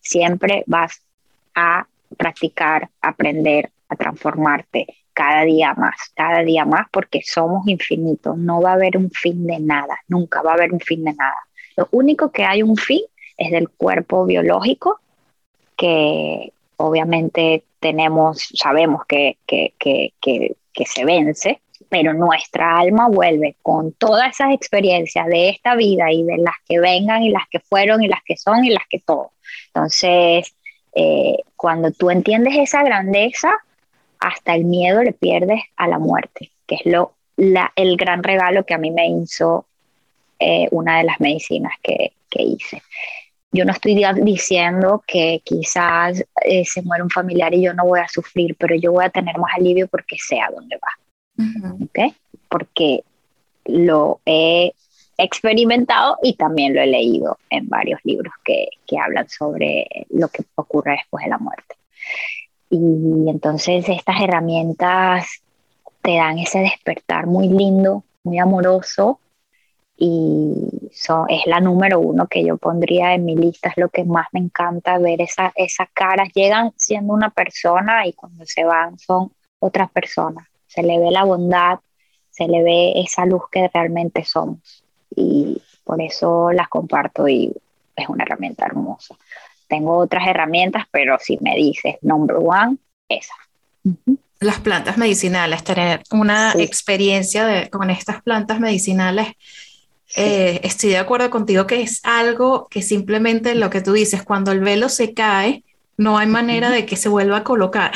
Siempre 0.00 0.64
vas 0.66 1.00
a 1.54 1.86
practicar, 2.16 2.90
aprender, 3.00 3.70
a 3.90 3.94
transformarte 3.94 4.86
cada 5.12 5.44
día 5.44 5.72
más, 5.74 5.94
cada 6.16 6.42
día 6.42 6.64
más, 6.64 6.88
porque 6.90 7.20
somos 7.24 7.68
infinitos. 7.68 8.36
No 8.36 8.60
va 8.60 8.70
a 8.70 8.74
haber 8.74 8.96
un 8.96 9.12
fin 9.12 9.46
de 9.46 9.60
nada, 9.60 10.00
nunca 10.08 10.42
va 10.42 10.50
a 10.50 10.54
haber 10.54 10.72
un 10.72 10.80
fin 10.80 11.04
de 11.04 11.14
nada. 11.14 11.47
Lo 11.78 11.86
único 11.92 12.32
que 12.32 12.42
hay 12.42 12.64
un 12.64 12.76
fin 12.76 13.02
es 13.36 13.52
del 13.52 13.68
cuerpo 13.68 14.26
biológico, 14.26 14.98
que 15.76 16.52
obviamente 16.76 17.62
tenemos, 17.78 18.48
sabemos 18.52 19.02
que, 19.06 19.38
que, 19.46 19.74
que, 19.78 20.12
que, 20.20 20.86
se 20.86 21.04
vence, 21.04 21.60
pero 21.88 22.14
nuestra 22.14 22.78
alma 22.78 23.08
vuelve 23.08 23.54
con 23.62 23.92
todas 23.92 24.30
esas 24.30 24.52
experiencias 24.54 25.28
de 25.28 25.50
esta 25.50 25.76
vida 25.76 26.10
y 26.10 26.24
de 26.24 26.38
las 26.38 26.56
que 26.68 26.80
vengan 26.80 27.22
y 27.22 27.30
las 27.30 27.48
que 27.48 27.60
fueron 27.60 28.02
y 28.02 28.08
las 28.08 28.24
que 28.24 28.36
son 28.36 28.64
y 28.64 28.70
las 28.70 28.82
que 28.90 28.98
todo. 28.98 29.30
Entonces, 29.68 30.52
eh, 30.96 31.36
cuando 31.54 31.92
tú 31.92 32.10
entiendes 32.10 32.56
esa 32.56 32.82
grandeza, 32.82 33.52
hasta 34.18 34.56
el 34.56 34.64
miedo 34.64 35.04
le 35.04 35.12
pierdes 35.12 35.62
a 35.76 35.86
la 35.86 36.00
muerte, 36.00 36.50
que 36.66 36.74
es 36.74 36.86
lo, 36.86 37.12
el 37.36 37.96
gran 37.96 38.24
regalo 38.24 38.66
que 38.66 38.74
a 38.74 38.78
mí 38.78 38.90
me 38.90 39.06
hizo 39.08 39.67
eh, 40.38 40.68
una 40.70 40.98
de 40.98 41.04
las 41.04 41.20
medicinas 41.20 41.72
que, 41.82 42.12
que 42.30 42.42
hice 42.42 42.82
yo 43.50 43.64
no 43.64 43.72
estoy 43.72 44.00
diciendo 44.22 45.02
que 45.06 45.40
quizás 45.44 46.22
eh, 46.44 46.64
se 46.64 46.82
muera 46.82 47.02
un 47.02 47.10
familiar 47.10 47.54
y 47.54 47.62
yo 47.62 47.72
no 47.72 47.86
voy 47.86 48.00
a 48.00 48.08
sufrir, 48.08 48.54
pero 48.58 48.74
yo 48.74 48.92
voy 48.92 49.04
a 49.04 49.10
tener 49.10 49.38
más 49.38 49.52
alivio 49.56 49.88
porque 49.88 50.16
sé 50.18 50.38
a 50.40 50.50
dónde 50.50 50.76
va. 50.76 51.44
Porque 52.48 53.04
lo 53.64 54.20
he 54.26 54.72
experimentado 55.16 56.18
y 56.22 56.34
también 56.34 56.74
lo 56.74 56.82
he 56.82 56.86
leído 56.86 57.38
en 57.48 57.68
varios 57.68 58.00
libros 58.04 58.32
que, 58.44 58.68
que 58.86 58.98
hablan 58.98 59.28
sobre 59.28 59.86
lo 60.10 60.28
que 60.28 60.44
ocurre 60.54 60.92
después 60.92 61.24
de 61.24 61.30
la 61.30 61.38
muerte. 61.38 61.74
Y 62.70 63.30
entonces 63.30 63.88
estas 63.88 64.20
herramientas 64.20 65.42
te 66.02 66.16
dan 66.16 66.38
ese 66.38 66.60
despertar 66.60 67.26
muy 67.26 67.48
lindo, 67.48 68.04
muy 68.24 68.38
amoroso, 68.38 69.20
y 70.00 70.54
es 71.28 71.46
la 71.46 71.60
número 71.60 71.98
uno 71.98 72.28
que 72.28 72.44
yo 72.44 72.56
pondría 72.56 73.14
en 73.14 73.24
mi 73.24 73.34
lista, 73.34 73.70
es 73.70 73.76
lo 73.76 73.88
que 73.88 74.04
más 74.04 74.28
me 74.32 74.38
encanta 74.38 74.96
ver 74.98 75.20
esa, 75.20 75.52
esas 75.56 75.88
caras, 75.92 76.28
llegan 76.34 76.72
siendo 76.76 77.12
una 77.12 77.30
persona 77.30 78.06
y 78.06 78.12
cuando 78.12 78.46
se 78.46 78.64
van 78.64 78.96
son 78.98 79.32
otras 79.58 79.90
personas, 79.90 80.46
se 80.68 80.84
le 80.84 81.00
ve 81.00 81.10
la 81.10 81.24
bondad, 81.24 81.80
se 82.30 82.46
le 82.46 82.62
ve 82.62 82.92
esa 83.00 83.26
luz 83.26 83.42
que 83.50 83.68
realmente 83.74 84.24
somos. 84.24 84.84
Y 85.16 85.60
por 85.82 86.00
eso 86.00 86.52
las 86.52 86.68
comparto 86.68 87.28
y 87.28 87.52
es 87.96 88.08
una 88.08 88.22
herramienta 88.22 88.66
hermosa. 88.66 89.16
Tengo 89.66 89.96
otras 89.98 90.28
herramientas, 90.28 90.84
pero 90.92 91.18
si 91.18 91.38
me 91.40 91.56
dices 91.56 91.96
number 92.02 92.36
one, 92.36 92.78
esa. 93.08 93.34
Las 94.38 94.60
plantas 94.60 94.96
medicinales, 94.96 95.64
tener 95.64 96.04
una 96.12 96.52
experiencia 96.52 97.68
con 97.68 97.90
estas 97.90 98.22
plantas 98.22 98.60
medicinales 98.60 99.34
eh, 100.16 100.60
estoy 100.62 100.90
de 100.90 100.98
acuerdo 100.98 101.30
contigo 101.30 101.66
que 101.66 101.82
es 101.82 102.00
algo 102.04 102.68
que 102.70 102.82
simplemente 102.82 103.54
lo 103.54 103.70
que 103.70 103.80
tú 103.80 103.92
dices, 103.92 104.22
cuando 104.22 104.52
el 104.52 104.60
velo 104.60 104.88
se 104.88 105.14
cae, 105.14 105.64
no 105.96 106.18
hay 106.18 106.26
manera 106.26 106.70
de 106.70 106.86
que 106.86 106.96
se 106.96 107.08
vuelva 107.08 107.38
a 107.38 107.44
colocar. 107.44 107.92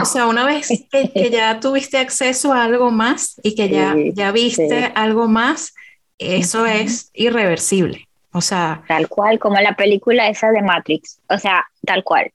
O 0.00 0.04
sea, 0.04 0.28
una 0.28 0.46
vez 0.46 0.68
que, 0.90 1.30
ya 1.30 1.58
tuviste 1.58 1.98
acceso 1.98 2.52
a 2.52 2.62
algo 2.64 2.92
más 2.92 3.40
y 3.42 3.56
que 3.56 3.68
ya, 3.68 3.96
ya 4.12 4.30
viste 4.30 4.92
algo 4.94 5.26
más, 5.26 5.74
eso 6.18 6.64
es 6.64 7.10
irreversible. 7.12 8.06
O 8.32 8.40
sea, 8.40 8.82
tal 8.86 9.08
cual, 9.08 9.38
como 9.38 9.60
la 9.60 9.74
película 9.74 10.28
esa 10.28 10.50
de 10.50 10.62
Matrix. 10.62 11.18
O 11.28 11.38
sea, 11.38 11.64
tal 11.84 12.04
cual. 12.04 12.32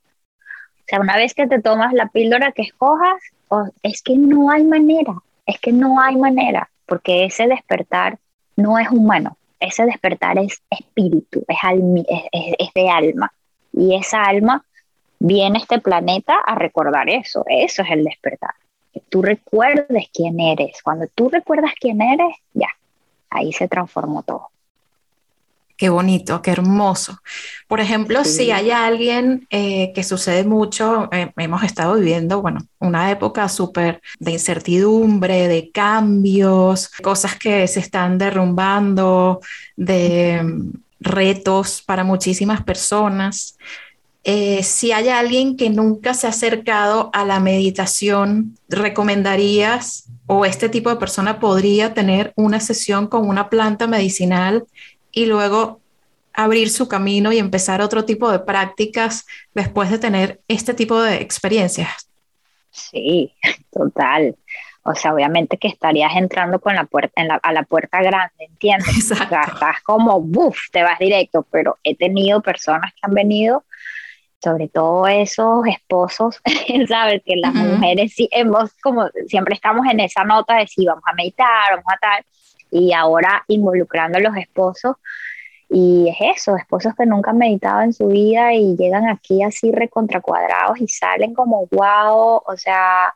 O 0.80 0.84
sea, 0.88 1.00
una 1.00 1.16
vez 1.16 1.34
que 1.34 1.48
te 1.48 1.62
tomas 1.62 1.94
la 1.94 2.08
píldora 2.08 2.52
que 2.52 2.64
escojas, 2.64 3.22
es 3.84 4.02
que 4.02 4.16
no 4.16 4.52
hay 4.52 4.64
manera, 4.64 5.14
es 5.46 5.60
que 5.60 5.72
no 5.72 6.00
hay 6.00 6.16
manera, 6.18 6.70
porque 6.86 7.26
ese 7.26 7.48
despertar 7.48 8.18
no 8.60 8.78
es 8.78 8.90
humano, 8.90 9.38
ese 9.60 9.86
despertar 9.86 10.38
es 10.38 10.62
espíritu, 10.70 11.44
es, 11.48 11.58
es, 12.32 12.74
de 12.74 12.90
alma. 12.90 13.34
Y 13.74 13.96
esa 13.96 14.24
alma 14.24 14.64
viene 15.20 15.60
a 15.60 15.62
este 15.62 15.80
planeta 15.80 16.38
a 16.46 16.56
recordar 16.56 17.10
eso, 17.10 17.44
eso 17.48 17.82
es 17.84 17.92
el 17.92 18.04
despertar. 18.04 18.54
Que 18.94 19.02
tú 19.10 19.22
recuerdes 19.22 20.10
quién 20.14 20.40
eres. 20.40 20.82
Cuando 20.82 21.08
tú 21.14 21.30
recuerdas 21.30 21.74
quién 21.80 22.02
eres, 22.02 22.36
ya, 22.54 22.70
ahí 23.30 23.52
se 23.52 23.68
transformó 23.68 24.24
todo. 24.24 24.50
Qué 25.80 25.88
bonito, 25.88 26.42
qué 26.42 26.52
hermoso. 26.52 27.20
Por 27.66 27.80
ejemplo, 27.80 28.26
si 28.26 28.52
hay 28.52 28.70
alguien 28.70 29.48
eh, 29.50 29.94
que 29.96 30.04
sucede 30.04 30.44
mucho, 30.44 31.08
eh, 31.14 31.32
hemos 31.38 31.64
estado 31.64 31.96
viviendo, 31.96 32.42
bueno, 32.42 32.60
una 32.80 33.10
época 33.12 33.48
súper 33.48 34.02
de 34.20 34.34
incertidumbre, 34.34 35.48
de 35.48 35.72
cambios, 35.72 36.90
cosas 37.02 37.38
que 37.40 37.66
se 37.70 37.80
están 37.80 38.18
derrumbando, 38.18 39.40
de 39.78 40.42
mm, 40.44 40.72
retos 41.00 41.82
para 41.82 42.04
muchísimas 42.04 42.62
personas. 42.62 43.58
Eh, 44.26 44.64
si 44.64 44.92
hay 44.92 45.08
alguien 45.08 45.56
que 45.56 45.70
nunca 45.70 46.14
se 46.14 46.28
ha 46.28 46.32
acercado 46.32 47.10
a 47.14 47.24
la 47.24 47.40
meditación, 47.40 48.58
¿recomendarías 48.68 50.10
o 50.26 50.44
este 50.44 50.68
tipo 50.68 50.90
de 50.90 50.98
persona 50.98 51.40
podría 51.40 51.94
tener 51.94 52.34
una 52.36 52.60
sesión 52.60 53.08
con 53.08 53.30
una 53.30 53.50
planta 53.50 53.88
medicinal 53.88 54.66
y 55.12 55.26
luego 55.26 55.80
abrir 56.34 56.70
su 56.70 56.88
camino 56.88 57.32
y 57.32 57.38
empezar 57.38 57.82
otro 57.82 58.06
tipo 58.06 58.32
de 58.32 58.40
prácticas 58.40 59.26
después 59.54 59.90
de 59.90 60.00
tener 60.00 60.42
este 60.48 60.74
tipo 60.74 61.02
de 61.02 61.16
experiencias. 61.16 62.10
Sí, 62.72 63.34
total. 63.72 64.36
O 64.84 64.96
sea, 64.96 65.14
obviamente 65.14 65.58
que 65.58 65.68
estarías 65.68 66.16
entrando 66.16 66.60
con 66.60 66.76
la 66.76 66.86
puerta, 66.86 67.22
a 67.44 67.54
la 67.54 67.64
puerta 67.64 68.02
grande, 68.02 68.46
¿entiendes? 68.46 69.12
Exacto. 69.12 69.36
estás 69.54 69.82
como, 69.84 70.22
buf, 70.22 70.58
te 70.72 70.82
vas 70.82 70.98
directo, 70.98 71.46
pero 71.52 71.78
he 71.84 71.96
tenido 71.96 72.42
personas 72.42 72.94
que 72.94 73.00
han 73.04 73.14
venido, 73.14 73.66
sobre 74.42 74.70
todo 74.70 75.06
esos 75.08 75.68
esposos, 75.68 76.42
¿sabes? 76.88 77.22
Que 77.26 77.36
las 77.36 77.54
mujeres 77.54 78.14
sí, 78.16 78.30
hemos, 78.32 78.74
como 78.82 79.10
siempre 79.28 79.56
estamos 79.56 79.86
en 79.88 80.00
esa 80.00 80.24
nota 80.24 80.56
de 80.56 80.68
si 80.68 80.86
vamos 80.86 81.04
a 81.06 81.14
meditar, 81.14 81.72
vamos 81.72 81.86
a 81.94 81.98
tal, 81.98 82.24
y 82.72 82.94
ahora 82.94 83.44
involucrando 83.48 84.18
a 84.18 84.22
los 84.22 84.36
esposos. 84.38 84.96
Y 85.70 86.10
es 86.10 86.38
eso, 86.38 86.56
esposos 86.56 86.94
que 86.96 87.06
nunca 87.06 87.32
han 87.32 87.38
meditado 87.38 87.82
en 87.82 87.94
su 87.94 88.08
vida 88.08 88.54
y 88.54 88.76
llegan 88.76 89.08
aquí 89.08 89.44
así 89.44 89.72
recontracuadrados 89.72 90.82
y 90.82 90.88
salen 90.88 91.36
como, 91.36 91.68
wow, 91.72 92.42
o 92.46 92.58
sea, 92.58 93.14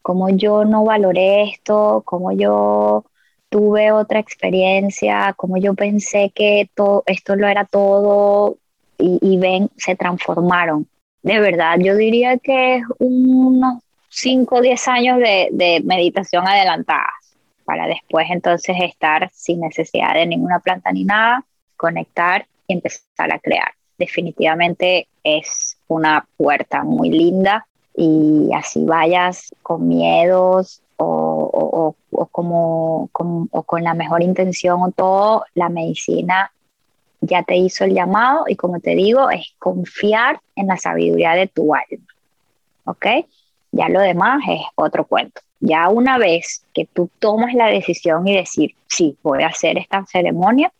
como 0.00 0.28
yo 0.30 0.64
no 0.64 0.84
valoré 0.84 1.42
esto, 1.50 2.02
como 2.04 2.30
yo 2.32 3.04
tuve 3.48 3.90
otra 3.92 4.20
experiencia, 4.20 5.34
como 5.36 5.56
yo 5.56 5.74
pensé 5.74 6.30
que 6.34 6.70
todo, 6.74 7.02
esto 7.06 7.34
lo 7.36 7.48
era 7.48 7.64
todo 7.64 8.58
y, 8.98 9.38
ven, 9.38 9.70
se 9.76 9.96
transformaron. 9.96 10.88
De 11.22 11.40
verdad, 11.40 11.78
yo 11.80 11.96
diría 11.96 12.38
que 12.38 12.76
es 12.76 12.84
unos 12.98 13.82
5 14.10 14.56
o 14.56 14.60
10 14.60 14.88
años 14.88 15.18
de, 15.18 15.48
de 15.52 15.82
meditación 15.84 16.46
adelantada 16.46 17.12
para 17.64 17.86
después 17.86 18.26
entonces 18.30 18.76
estar 18.80 19.30
sin 19.32 19.60
necesidad 19.60 20.14
de 20.14 20.26
ninguna 20.26 20.60
planta 20.60 20.92
ni 20.92 21.04
nada, 21.04 21.44
conectar 21.76 22.46
y 22.66 22.74
empezar 22.74 23.32
a 23.32 23.38
crear. 23.38 23.72
Definitivamente 23.98 25.08
es 25.22 25.76
una 25.88 26.26
puerta 26.36 26.84
muy 26.84 27.10
linda 27.10 27.66
y 27.96 28.50
así 28.54 28.84
vayas 28.84 29.54
con 29.62 29.88
miedos 29.88 30.82
o, 30.96 31.94
como, 32.30 33.08
o 33.12 33.62
con 33.62 33.84
la 33.84 33.94
mejor 33.94 34.22
intención 34.22 34.82
o 34.82 34.90
todo, 34.92 35.44
la 35.54 35.68
medicina 35.68 36.52
ya 37.20 37.42
te 37.42 37.56
hizo 37.56 37.84
el 37.84 37.94
llamado 37.94 38.44
y 38.48 38.56
como 38.56 38.80
te 38.80 38.94
digo, 38.94 39.30
es 39.30 39.54
confiar 39.58 40.40
en 40.56 40.68
la 40.68 40.76
sabiduría 40.76 41.32
de 41.32 41.46
tu 41.46 41.74
alma. 41.74 42.06
¿Ok? 42.84 43.06
Ya 43.76 43.88
lo 43.88 44.00
demás 44.00 44.40
es 44.48 44.60
otro 44.76 45.04
cuento. 45.04 45.40
Ya 45.58 45.88
una 45.88 46.16
vez 46.16 46.64
que 46.72 46.86
tú 46.86 47.10
tomas 47.18 47.54
la 47.54 47.66
decisión 47.66 48.26
y 48.28 48.36
decir, 48.36 48.76
sí, 48.86 49.16
voy 49.22 49.42
a 49.42 49.48
hacer 49.48 49.78
esta 49.78 50.06
ceremonia 50.06 50.72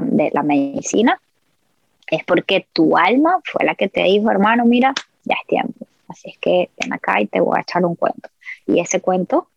de 0.00 0.30
la 0.32 0.42
medicina, 0.42 1.20
es 2.06 2.24
porque 2.24 2.66
tu 2.72 2.96
alma 2.96 3.40
fue 3.44 3.66
la 3.66 3.74
que 3.74 3.88
te 3.88 4.04
dijo, 4.04 4.30
hermano, 4.30 4.64
mira, 4.64 4.94
ya 5.24 5.36
es 5.40 5.46
tiempo. 5.46 5.86
Así 6.08 6.30
es 6.30 6.38
que 6.38 6.70
ven 6.80 6.94
acá 6.94 7.20
y 7.20 7.26
te 7.26 7.40
voy 7.40 7.58
a 7.58 7.62
echar 7.62 7.84
un 7.84 7.94
cuento. 7.94 8.30
Y 8.66 8.80
ese 8.80 9.02
cuento 9.02 9.48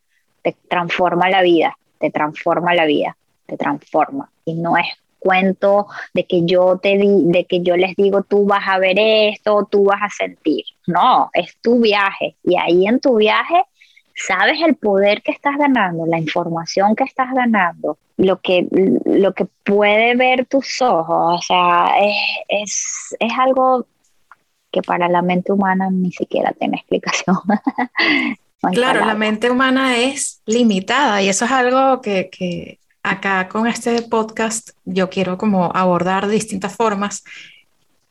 te 0.42 0.54
transforma 0.68 1.30
la 1.30 1.42
vida, 1.42 1.78
te 2.00 2.12
transforma 2.12 2.76
la 2.76 2.86
vida, 2.86 3.16
te 3.46 3.56
transforma. 3.56 4.30
Y 4.44 4.56
no 4.56 4.76
es 4.76 4.88
cuento 5.20 5.88
de 6.14 6.26
que 6.26 6.46
yo 6.46 6.78
te 6.78 6.98
di, 6.98 7.24
de 7.26 7.46
que 7.46 7.62
yo 7.62 7.78
les 7.78 7.96
digo 7.96 8.24
tú 8.24 8.46
vas 8.46 8.68
a 8.68 8.78
ver 8.78 8.98
esto, 9.00 9.66
tú 9.72 9.86
vas 9.86 10.02
a 10.02 10.10
sentir. 10.10 10.66
No, 10.88 11.30
es 11.34 11.58
tu 11.62 11.80
viaje. 11.80 12.36
Y 12.44 12.58
ahí 12.58 12.88
en 12.88 13.00
tu 13.00 13.18
viaje 13.18 13.64
sabes 14.16 14.60
el 14.62 14.76
poder 14.76 15.22
que 15.22 15.32
estás 15.32 15.58
ganando, 15.58 16.06
la 16.06 16.18
información 16.18 16.96
que 16.96 17.04
estás 17.04 17.32
ganando, 17.34 17.98
lo 18.18 18.42
que, 18.42 18.68
lo 19.06 19.34
que 19.34 19.46
puede 19.64 20.16
ver 20.16 20.46
tus 20.48 20.82
ojos, 20.82 21.40
o 21.40 21.42
sea, 21.42 21.92
es, 22.50 23.16
es, 23.20 23.32
algo 23.38 23.86
que 24.72 24.82
para 24.82 25.08
la 25.08 25.22
mente 25.22 25.52
humana 25.52 25.90
ni 25.92 26.12
siquiera 26.12 26.52
tiene 26.54 26.78
explicación. 26.78 27.38
claro, 28.74 29.06
la 29.06 29.14
mente 29.14 29.52
humana 29.52 29.98
es 29.98 30.42
limitada 30.48 31.22
y 31.22 31.30
eso 31.30 31.46
es 31.46 31.52
algo 31.52 32.02
que, 32.02 32.30
que, 32.32 32.80
acá 33.04 33.48
con 33.48 33.68
este 33.68 34.02
podcast 34.02 34.72
yo 34.84 35.10
quiero 35.10 35.38
como 35.38 35.72
abordar 35.74 36.28
de 36.28 36.34
distintas 36.34 36.76
formas 36.76 37.24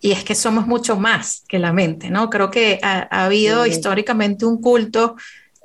y 0.01 0.13
es 0.13 0.25
que 0.25 0.35
somos 0.35 0.67
mucho 0.67 0.97
más 0.97 1.45
que 1.49 1.59
la 1.59 1.73
mente, 1.73 2.11
¿no? 2.11 2.31
Creo 2.31 2.51
que 2.51 2.79
ha, 2.83 3.09
ha 3.11 3.25
habido 3.25 3.67
históricamente 3.67 4.45
un 4.45 4.61
culto 4.61 5.17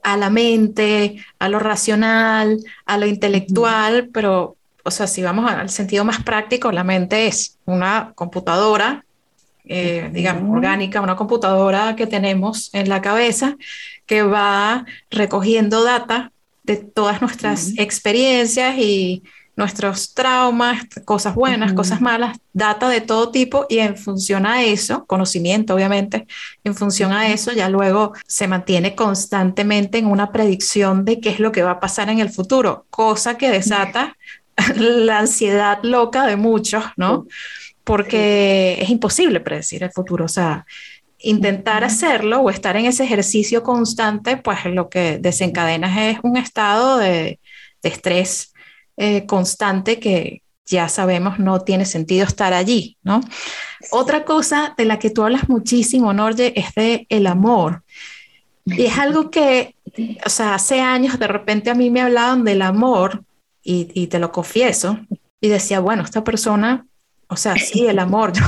a 0.03 0.17
la 0.17 0.29
mente, 0.29 1.17
a 1.39 1.49
lo 1.49 1.59
racional, 1.59 2.59
a 2.85 2.97
lo 2.97 3.05
intelectual, 3.05 4.09
pero, 4.11 4.55
o 4.83 4.91
sea, 4.91 5.07
si 5.07 5.21
vamos 5.21 5.49
al 5.51 5.69
sentido 5.69 6.03
más 6.03 6.23
práctico, 6.23 6.71
la 6.71 6.83
mente 6.83 7.27
es 7.27 7.57
una 7.65 8.13
computadora, 8.15 9.05
eh, 9.65 10.09
digamos, 10.11 10.49
orgánica, 10.49 11.01
una 11.01 11.15
computadora 11.15 11.95
que 11.95 12.07
tenemos 12.07 12.73
en 12.73 12.89
la 12.89 13.01
cabeza 13.01 13.57
que 14.05 14.23
va 14.23 14.85
recogiendo 15.09 15.83
data 15.83 16.31
de 16.63 16.77
todas 16.77 17.21
nuestras 17.21 17.77
experiencias 17.77 18.77
y 18.77 19.23
nuestros 19.61 20.15
traumas, 20.15 20.81
cosas 21.05 21.35
buenas, 21.35 21.73
cosas 21.73 22.01
malas, 22.01 22.39
data 22.51 22.89
de 22.89 22.99
todo 22.99 23.29
tipo 23.29 23.67
y 23.69 23.77
en 23.77 23.95
función 23.95 24.47
a 24.47 24.63
eso, 24.63 25.05
conocimiento 25.05 25.75
obviamente, 25.75 26.25
en 26.63 26.73
función 26.73 27.11
a 27.11 27.29
eso 27.29 27.51
ya 27.51 27.69
luego 27.69 28.13
se 28.25 28.47
mantiene 28.47 28.95
constantemente 28.95 29.99
en 29.99 30.07
una 30.07 30.31
predicción 30.31 31.05
de 31.05 31.19
qué 31.19 31.29
es 31.29 31.39
lo 31.39 31.51
que 31.51 31.61
va 31.61 31.71
a 31.71 31.79
pasar 31.79 32.09
en 32.09 32.17
el 32.17 32.31
futuro, 32.31 32.87
cosa 32.89 33.37
que 33.37 33.51
desata 33.51 34.17
la 34.75 35.19
ansiedad 35.19 35.77
loca 35.83 36.25
de 36.25 36.37
muchos, 36.37 36.83
¿no? 36.97 37.27
Porque 37.83 38.79
es 38.81 38.89
imposible 38.89 39.41
predecir 39.41 39.83
el 39.83 39.91
futuro, 39.91 40.25
o 40.25 40.27
sea, 40.27 40.65
intentar 41.19 41.83
hacerlo 41.83 42.39
o 42.41 42.49
estar 42.49 42.75
en 42.77 42.87
ese 42.87 43.03
ejercicio 43.03 43.61
constante, 43.61 44.37
pues 44.37 44.65
lo 44.65 44.89
que 44.89 45.19
desencadena 45.19 46.09
es 46.09 46.17
un 46.23 46.35
estado 46.37 46.97
de, 46.97 47.39
de 47.83 47.89
estrés 47.89 48.51
eh, 48.97 49.25
constante 49.25 49.99
que 49.99 50.41
ya 50.65 50.87
sabemos 50.89 51.39
no 51.39 51.61
tiene 51.61 51.85
sentido 51.85 52.25
estar 52.25 52.53
allí, 52.53 52.97
¿no? 53.03 53.21
Otra 53.91 54.23
cosa 54.25 54.73
de 54.77 54.85
la 54.85 54.99
que 54.99 55.09
tú 55.09 55.23
hablas 55.23 55.49
muchísimo, 55.49 56.13
Norge, 56.13 56.57
es 56.59 56.73
de 56.75 57.05
el 57.09 57.27
amor. 57.27 57.83
Y 58.65 58.85
es 58.85 58.97
algo 58.97 59.31
que, 59.31 59.75
o 60.25 60.29
sea, 60.29 60.55
hace 60.55 60.79
años 60.79 61.19
de 61.19 61.27
repente 61.27 61.69
a 61.69 61.75
mí 61.75 61.89
me 61.89 62.01
hablaban 62.01 62.43
del 62.43 62.61
amor 62.61 63.23
y, 63.63 63.89
y 63.93 64.07
te 64.07 64.19
lo 64.19 64.31
confieso 64.31 64.99
y 65.41 65.49
decía, 65.49 65.79
bueno, 65.79 66.03
esta 66.03 66.23
persona, 66.23 66.85
o 67.27 67.35
sea, 67.35 67.55
sí, 67.55 67.87
el 67.87 67.97
amor, 67.99 68.31
yo, 68.31 68.45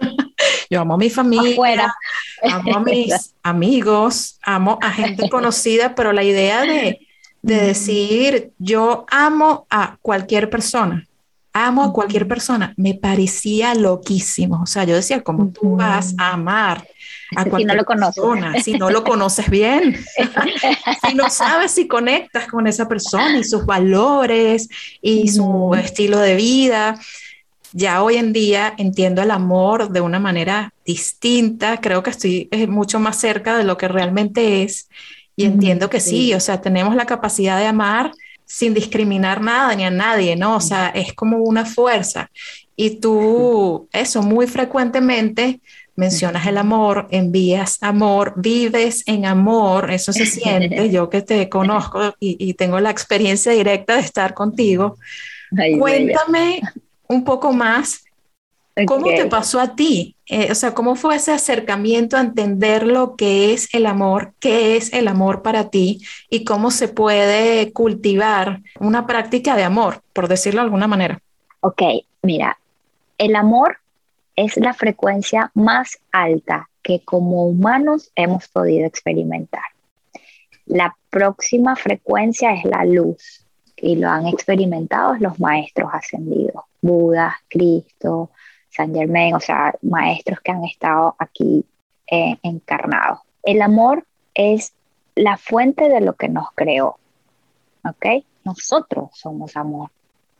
yo 0.70 0.80
amo 0.80 0.94
a 0.94 0.98
mi 0.98 1.10
familia, 1.10 1.94
amo 2.42 2.76
a 2.76 2.80
mis 2.80 3.34
amigos, 3.42 4.38
amo 4.42 4.78
a 4.80 4.90
gente 4.90 5.28
conocida, 5.28 5.94
pero 5.94 6.12
la 6.12 6.24
idea 6.24 6.62
de 6.62 7.03
de 7.44 7.56
decir, 7.56 8.52
yo 8.58 9.04
amo 9.10 9.66
a 9.68 9.98
cualquier 10.00 10.48
persona, 10.48 11.06
amo 11.52 11.84
a 11.84 11.92
cualquier 11.92 12.26
persona, 12.26 12.72
me 12.78 12.94
parecía 12.94 13.74
loquísimo. 13.74 14.62
O 14.62 14.66
sea, 14.66 14.84
yo 14.84 14.94
decía, 14.94 15.20
¿cómo 15.22 15.52
tú 15.52 15.76
vas 15.76 16.14
a 16.16 16.32
amar 16.32 16.88
a 17.36 17.44
cualquier 17.44 17.60
si 17.60 17.66
no 17.66 17.74
lo 17.74 17.84
persona 17.84 18.62
si 18.62 18.72
no 18.72 18.90
lo 18.90 19.04
conoces 19.04 19.50
bien? 19.50 19.94
si 21.06 21.14
no 21.14 21.28
sabes 21.28 21.72
si 21.72 21.86
conectas 21.86 22.48
con 22.48 22.66
esa 22.66 22.88
persona 22.88 23.36
y 23.36 23.44
sus 23.44 23.66
valores 23.66 24.70
y 25.02 25.28
su 25.28 25.74
estilo 25.78 26.20
de 26.20 26.36
vida. 26.36 26.98
Ya 27.72 28.02
hoy 28.02 28.16
en 28.16 28.32
día 28.32 28.72
entiendo 28.78 29.20
el 29.20 29.30
amor 29.30 29.90
de 29.90 30.00
una 30.00 30.18
manera 30.18 30.72
distinta, 30.86 31.78
creo 31.82 32.02
que 32.02 32.10
estoy 32.10 32.48
mucho 32.68 33.00
más 33.00 33.20
cerca 33.20 33.58
de 33.58 33.64
lo 33.64 33.76
que 33.76 33.88
realmente 33.88 34.62
es 34.62 34.88
y 35.36 35.44
entiendo 35.44 35.90
que 35.90 36.00
sí. 36.00 36.34
o 36.34 36.40
sea, 36.40 36.60
tenemos 36.60 36.94
la 36.94 37.06
capacidad 37.06 37.58
de 37.58 37.66
amar 37.66 38.12
sin 38.44 38.74
discriminar 38.74 39.40
nada 39.40 39.74
ni 39.74 39.84
a 39.84 39.90
nadie, 39.90 40.36
¿no? 40.36 40.56
O 40.56 40.60
sea, 40.60 40.88
es 40.88 41.12
como 41.12 41.38
una 41.38 41.64
fuerza. 41.64 42.30
Y 42.76 43.00
tú, 43.00 43.88
eso, 43.92 44.22
muy 44.22 44.46
frecuentemente 44.46 45.60
mencionas 45.96 46.46
el 46.46 46.58
amor, 46.58 47.06
envías 47.10 47.78
amor, 47.80 48.34
vives 48.36 49.04
en 49.06 49.26
amor, 49.26 49.92
eso 49.92 50.12
se 50.12 50.26
siente, 50.26 50.90
yo 50.90 51.08
que 51.08 51.22
te 51.22 51.48
conozco 51.48 52.14
y, 52.18 52.54
tengo 52.54 52.80
la 52.80 52.90
experiencia 52.90 53.52
directa 53.52 53.94
de 53.94 54.00
estar 54.00 54.34
contigo. 54.34 54.98
Cuéntame 55.78 56.60
un 57.06 57.24
poco 57.24 57.52
más 57.52 58.03
¿Cómo 58.86 59.06
te 59.06 59.26
pasó 59.26 59.60
a 59.60 59.76
ti? 59.76 60.16
Eh, 60.26 60.50
o 60.50 60.54
sea, 60.54 60.74
¿cómo 60.74 60.96
fue 60.96 61.14
ese 61.16 61.32
acercamiento 61.32 62.16
a 62.16 62.20
entender 62.20 62.86
lo 62.86 63.14
que 63.14 63.52
es 63.52 63.72
el 63.72 63.86
amor, 63.86 64.32
qué 64.40 64.76
es 64.76 64.92
el 64.92 65.06
amor 65.06 65.42
para 65.42 65.70
ti 65.70 66.00
y 66.28 66.44
cómo 66.44 66.72
se 66.72 66.88
puede 66.88 67.72
cultivar 67.72 68.62
una 68.80 69.06
práctica 69.06 69.54
de 69.54 69.62
amor, 69.62 70.02
por 70.12 70.26
decirlo 70.26 70.60
de 70.60 70.64
alguna 70.64 70.88
manera? 70.88 71.20
Ok, 71.60 71.82
mira, 72.22 72.58
el 73.16 73.36
amor 73.36 73.78
es 74.34 74.56
la 74.56 74.74
frecuencia 74.74 75.52
más 75.54 75.98
alta 76.10 76.68
que 76.82 77.00
como 77.04 77.46
humanos 77.46 78.10
hemos 78.16 78.48
podido 78.48 78.86
experimentar. 78.86 79.62
La 80.66 80.96
próxima 81.10 81.76
frecuencia 81.76 82.52
es 82.54 82.64
la 82.64 82.84
luz 82.84 83.44
y 83.76 83.96
lo 83.96 84.08
han 84.08 84.26
experimentado 84.26 85.14
los 85.20 85.38
maestros 85.38 85.90
ascendidos, 85.92 86.64
Buda, 86.80 87.36
Cristo, 87.48 88.30
San 88.74 88.92
Germain, 88.92 89.34
o 89.34 89.40
sea, 89.40 89.74
maestros 89.82 90.40
que 90.40 90.50
han 90.50 90.64
estado 90.64 91.14
aquí 91.18 91.64
eh, 92.10 92.36
encarnados. 92.42 93.20
El 93.42 93.62
amor 93.62 94.04
es 94.34 94.72
la 95.14 95.36
fuente 95.36 95.88
de 95.88 96.00
lo 96.00 96.14
que 96.14 96.28
nos 96.28 96.48
creó, 96.54 96.98
¿ok? 97.84 98.24
Nosotros 98.44 99.10
somos 99.12 99.56
amor, 99.56 99.90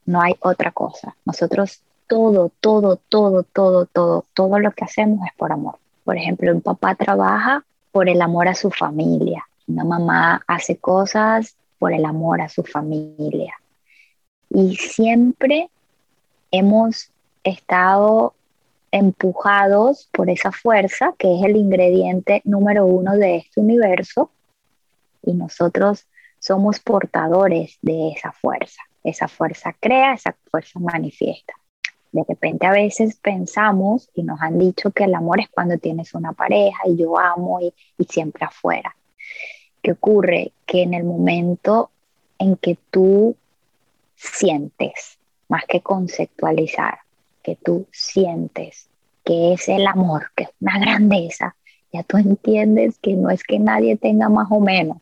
no 0.07 0.20
hay 0.20 0.35
otra 0.40 0.73
cosa. 0.73 1.14
Nosotros 1.25 1.81
todo, 2.09 2.51
todo, 2.61 2.97
todo, 3.09 3.44
todo, 3.44 3.87
todo, 3.87 4.25
todo 4.35 4.59
lo 4.59 4.73
que 4.73 4.85
hacemos 4.85 5.27
es 5.27 5.33
por 5.37 5.53
amor. 5.53 5.79
Por 6.03 6.16
ejemplo, 6.16 6.53
un 6.53 6.61
papá 6.61 6.97
trabaja 6.97 7.64
por 7.92 8.09
el 8.09 8.20
amor 8.20 8.49
a 8.49 8.55
su 8.55 8.70
familia, 8.70 9.47
una 9.68 9.85
mamá 9.85 10.42
hace 10.49 10.77
cosas 10.77 11.57
por 11.79 11.92
el 11.92 12.05
amor 12.05 12.40
a 12.40 12.49
su 12.49 12.64
familia. 12.64 13.55
Y 14.51 14.75
siempre 14.77 15.70
hemos 16.51 17.11
estado 17.45 18.35
empujados 18.91 20.09
por 20.13 20.31
esa 20.31 20.53
fuerza 20.53 21.15
que 21.19 21.37
es 21.37 21.45
el 21.45 21.57
ingrediente 21.57 22.43
número 22.45 22.87
uno 22.87 23.17
de 23.17 23.37
este 23.37 23.61
universo 23.61 24.31
y 25.23 25.35
nosotros 25.35 26.07
somos 26.39 26.79
portadores 26.79 27.79
de 27.83 28.11
esa 28.11 28.33
fuerza. 28.33 28.83
Esa 29.03 29.29
fuerza 29.29 29.75
crea, 29.79 30.15
esa 30.15 30.37
fuerza 30.51 30.79
manifiesta. 30.79 31.55
De 32.13 32.23
repente 32.29 32.67
a 32.67 32.71
veces 32.71 33.17
pensamos 33.17 34.09
y 34.15 34.23
nos 34.23 34.41
han 34.41 34.59
dicho 34.59 34.91
que 34.93 35.05
el 35.05 35.15
amor 35.15 35.41
es 35.41 35.49
cuando 35.49 35.79
tienes 35.79 36.15
una 36.15 36.33
pareja 36.33 36.79
y 36.87 36.97
yo 36.97 37.19
amo 37.19 37.61
y, 37.61 37.75
y 37.99 38.05
siempre 38.05 38.45
afuera. 38.45 38.95
¿Qué 39.83 39.92
ocurre? 39.92 40.53
Que 40.65 40.83
en 40.83 40.95
el 40.95 41.05
momento 41.05 41.90
en 42.38 42.57
que 42.57 42.79
tú 42.90 43.37
sientes, 44.15 45.19
más 45.49 45.65
que 45.67 45.81
conceptualizar, 45.81 46.99
que 47.45 47.55
tú 47.55 47.87
sientes 47.92 48.88
que 49.25 49.53
es 49.53 49.69
el 49.69 49.87
amor, 49.87 50.33
que 50.35 50.45
es 50.45 50.51
una 50.61 50.79
grandeza, 50.79 51.55
ya 51.92 52.03
tú 52.03 52.17
entiendes 52.17 52.99
que 52.99 53.15
no 53.15 53.31
es 53.31 53.45
que 53.45 53.59
nadie 53.59 53.97
tenga 53.97 54.29
más 54.29 54.49
o 54.51 54.59
menos, 54.59 54.99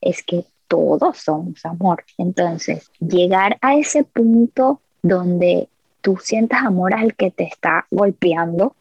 es 0.00 0.22
que 0.22 0.44
todos 0.68 1.18
somos 1.18 1.64
amor. 1.66 2.04
Entonces, 2.18 2.90
llegar 3.00 3.58
a 3.60 3.74
ese 3.74 4.04
punto 4.04 4.80
donde 5.02 5.68
tú 6.00 6.18
sientas 6.22 6.64
amor 6.64 6.94
al 6.94 7.14
que 7.14 7.30
te 7.30 7.44
está 7.44 7.86
golpeando, 7.90 8.74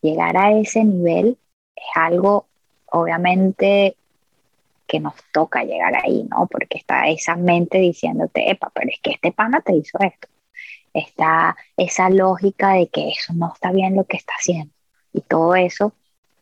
llegar 0.00 0.36
a 0.36 0.52
ese 0.52 0.84
nivel 0.84 1.36
es 1.76 1.84
algo 1.94 2.46
obviamente 2.86 3.96
que 4.86 5.00
nos 5.00 5.14
toca 5.32 5.62
llegar 5.62 5.94
ahí, 5.94 6.26
¿no? 6.30 6.46
Porque 6.46 6.78
está 6.78 7.08
esa 7.08 7.36
mente 7.36 7.78
diciéndote, 7.78 8.50
epa, 8.50 8.72
pero 8.74 8.88
es 8.90 8.98
que 9.00 9.12
este 9.12 9.30
pana 9.30 9.60
te 9.60 9.76
hizo 9.76 9.98
esto. 10.00 10.28
Está 10.92 11.56
esa 11.76 12.10
lógica 12.10 12.72
de 12.72 12.88
que 12.88 13.10
eso 13.10 13.32
no 13.34 13.52
está 13.52 13.72
bien 13.72 13.96
lo 13.96 14.04
que 14.04 14.16
está 14.16 14.32
haciendo 14.38 14.72
y 15.12 15.20
todo 15.20 15.54
eso, 15.54 15.92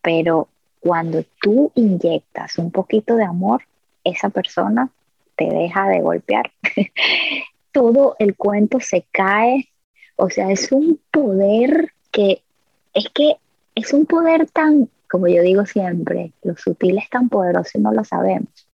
pero 0.02 0.48
cuando 0.80 1.24
tú 1.40 1.72
inyectas 1.74 2.58
un 2.58 2.70
poquito 2.70 3.16
de 3.16 3.24
amor, 3.24 3.62
esa 4.04 4.30
persona 4.30 4.90
te 5.36 5.46
deja 5.46 5.88
de 5.88 6.00
golpear. 6.00 6.50
todo 7.72 8.16
el 8.18 8.36
cuento 8.36 8.80
se 8.80 9.04
cae, 9.12 9.68
o 10.16 10.30
sea, 10.30 10.50
es 10.50 10.72
un 10.72 11.00
poder 11.10 11.92
que 12.10 12.42
es 12.94 13.08
que 13.14 13.36
es 13.74 13.92
un 13.92 14.06
poder 14.06 14.50
tan, 14.50 14.88
como 15.08 15.28
yo 15.28 15.42
digo 15.42 15.64
siempre, 15.64 16.32
lo 16.42 16.56
sutil 16.56 16.98
es 16.98 17.08
tan 17.08 17.28
poderoso 17.28 17.78
y 17.78 17.80
no 17.80 17.92
lo 17.92 18.04
sabemos. 18.04 18.66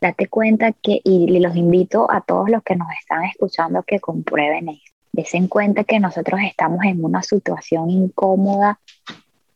Date 0.00 0.28
cuenta 0.28 0.72
que, 0.72 1.00
y 1.02 1.38
los 1.40 1.56
invito 1.56 2.10
a 2.10 2.20
todos 2.20 2.50
los 2.50 2.62
que 2.62 2.76
nos 2.76 2.88
están 3.00 3.24
escuchando 3.24 3.82
que 3.82 3.98
comprueben 3.98 4.68
esto. 4.68 4.92
Desen 5.12 5.48
cuenta 5.48 5.84
que 5.84 5.98
nosotros 5.98 6.40
estamos 6.44 6.84
en 6.84 7.02
una 7.02 7.22
situación 7.22 7.88
incómoda 7.88 8.78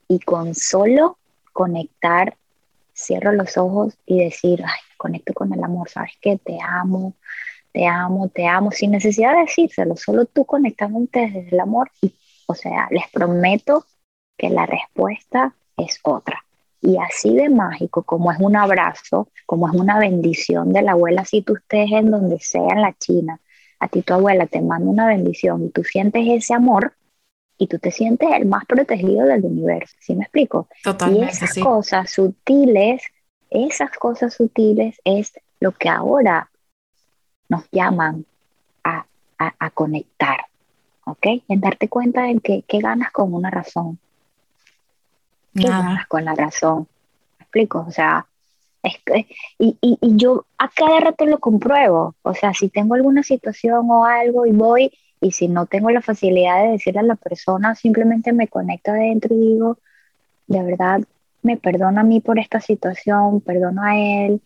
y 0.09 0.19
con 0.21 0.55
solo 0.55 1.19
conectar, 1.53 2.37
cierro 2.95 3.33
los 3.33 3.59
ojos 3.59 3.99
y 4.07 4.25
decir, 4.25 4.63
ay, 4.65 4.81
conecto 4.97 5.35
con 5.35 5.53
el 5.53 5.63
amor, 5.63 5.91
sabes 5.91 6.13
que 6.21 6.39
te 6.39 6.59
amo, 6.63 7.15
te 7.73 7.87
amo, 7.87 8.29
te 8.29 8.47
amo, 8.47 8.71
sin 8.71 8.93
necesidad 8.93 9.35
de 9.35 9.43
decírselo, 9.43 9.97
solo 9.97 10.25
tú 10.25 10.45
conectándote 10.45 11.21
desde 11.21 11.49
el 11.51 11.61
amor 11.61 11.91
y, 12.01 12.15
o 12.47 12.55
sea, 12.55 12.89
les 12.91 13.09
prometo 13.11 13.85
que 14.39 14.49
la 14.49 14.67
respuesta 14.67 15.55
es 15.77 16.01
otra. 16.03 16.45
Y 16.83 16.97
así 16.97 17.35
de 17.35 17.51
mágico, 17.51 18.03
como 18.03 18.33
es 18.33 18.39
un 18.41 18.57
abrazo, 18.57 19.29
como 19.45 19.69
es 19.69 19.75
una 19.75 19.99
bendición 19.99 20.73
de 20.73 20.83
la 20.83 20.93
abuela, 20.93 21.25
si 21.25 21.43
tú 21.43 21.57
estés 21.57 21.91
en 21.93 22.11
donde 22.11 22.39
sea, 22.41 22.69
en 22.71 22.81
la 22.81 22.95
China, 22.99 23.39
a 23.79 23.89
ti 23.89 24.03
tu 24.03 24.15
abuela 24.15 24.47
te 24.47 24.61
manda 24.61 24.89
una 24.89 25.07
bendición 25.07 25.65
y 25.65 25.71
tú 25.71 25.85
sientes 25.85 26.23
ese 26.27 26.55
amor 26.55 26.95
y 27.59 27.67
tú 27.67 27.79
te 27.79 27.91
sientes 27.91 28.31
el 28.33 28.47
más 28.47 28.65
protegido 28.65 29.27
del 29.27 29.45
universo. 29.45 29.95
¿Sí 30.01 30.15
me 30.15 30.23
explico? 30.23 30.69
Totalmente. 30.83 31.27
Y 31.27 31.29
esas 31.29 31.59
cosas 31.59 32.11
sutiles, 32.11 33.03
esas 33.51 33.91
cosas 33.99 34.33
sutiles 34.33 34.99
es 35.05 35.33
lo 35.61 35.73
que 35.73 35.91
ahora 35.91 36.51
nos 37.51 37.65
llaman 37.71 38.25
a, 38.85 39.05
a, 39.37 39.71
conectar. 39.71 40.47
¿Ok? 41.05 41.27
En 41.49 41.61
darte 41.61 41.89
cuenta 41.89 42.23
de 42.23 42.39
que, 42.41 42.63
que 42.63 42.79
ganas 42.79 43.11
con 43.11 43.35
una 43.35 43.51
razón 43.51 43.99
Nada. 45.55 46.07
con 46.09 46.25
la 46.25 46.35
razón. 46.35 46.87
¿Me 47.39 47.45
explico? 47.45 47.85
O 47.87 47.91
sea, 47.91 48.27
es 48.83 48.99
que, 49.05 49.27
y, 49.59 49.77
y, 49.81 49.99
y, 50.01 50.17
yo 50.17 50.47
a 50.59 50.69
cada 50.69 51.01
rato 51.01 51.27
lo 51.27 51.39
compruebo. 51.39 52.15
O 52.23 52.35
sea, 52.35 52.55
si 52.55 52.69
tengo 52.69 52.95
alguna 52.95 53.23
situación 53.23 53.91
o 53.91 54.05
algo 54.05 54.47
y 54.47 54.53
voy, 54.53 54.93
y 55.21 55.33
si 55.33 55.49
no 55.49 55.67
tengo 55.67 55.91
la 55.91 56.01
facilidad 56.01 56.63
de 56.63 56.73
decirle 56.73 57.01
a 57.01 57.05
la 57.05 57.17
persona, 57.17 57.75
simplemente 57.75 58.33
me 58.33 58.49
conecto 58.49 58.91
adentro 58.91 59.35
y 59.35 59.39
digo, 59.39 59.79
de 60.47 60.63
verdad, 60.63 61.01
me 61.43 61.57
perdona 61.57 62.01
a 62.01 62.05
mí 62.05 62.21
por 62.21 62.39
esta 62.39 62.61
situación, 62.61 63.41
perdono 63.41 63.83
a 63.83 63.97
él, 63.99 64.41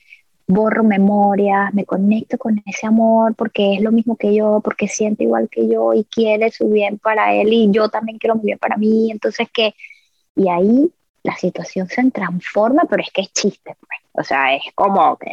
borro 0.46 0.84
memorias, 0.84 1.72
me 1.72 1.84
conecto 1.84 2.38
con 2.38 2.62
ese 2.66 2.86
amor 2.86 3.34
porque 3.34 3.74
es 3.74 3.82
lo 3.82 3.92
mismo 3.92 4.16
que 4.16 4.34
yo, 4.34 4.60
porque 4.62 4.88
siente 4.88 5.24
igual 5.24 5.48
que 5.48 5.68
yo 5.68 5.94
y 5.94 6.04
quiere 6.04 6.50
su 6.50 6.68
bien 6.68 6.98
para 6.98 7.34
él 7.34 7.52
y 7.52 7.70
yo 7.70 7.88
también 7.88 8.18
quiero 8.18 8.36
mi 8.36 8.42
bien 8.42 8.58
para 8.58 8.76
mí. 8.76 9.10
Entonces, 9.10 9.48
que 9.50 9.74
y 10.36 10.48
ahí 10.48 10.92
la 11.22 11.36
situación 11.36 11.88
se 11.88 12.10
transforma, 12.10 12.84
pero 12.88 13.02
es 13.02 13.10
que 13.10 13.22
es 13.22 13.32
chiste, 13.32 13.76
pues. 13.80 14.00
O 14.12 14.22
sea, 14.22 14.54
es 14.54 14.62
como 14.74 15.16
que, 15.16 15.32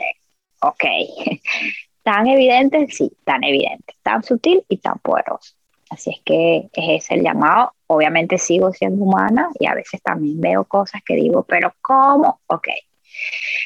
ok, 0.62 0.84
tan 2.04 2.28
evidente, 2.28 2.88
sí, 2.90 3.12
tan 3.24 3.44
evidente, 3.44 3.96
tan 4.02 4.24
sutil 4.24 4.64
y 4.70 4.78
tan 4.78 4.98
poderoso. 5.00 5.54
Así 5.90 6.12
es 6.12 6.22
que 6.24 6.70
es 6.74 7.12
el 7.12 7.22
llamado. 7.22 7.74
Obviamente 7.88 8.38
sigo 8.38 8.72
siendo 8.72 9.04
humana 9.04 9.50
y 9.60 9.68
a 9.68 9.76
veces 9.76 10.02
también 10.02 10.40
veo 10.40 10.64
cosas 10.64 11.02
que 11.06 11.16
digo, 11.16 11.44
pero 11.44 11.74
¿cómo? 11.82 12.40
Ok. 12.48 12.70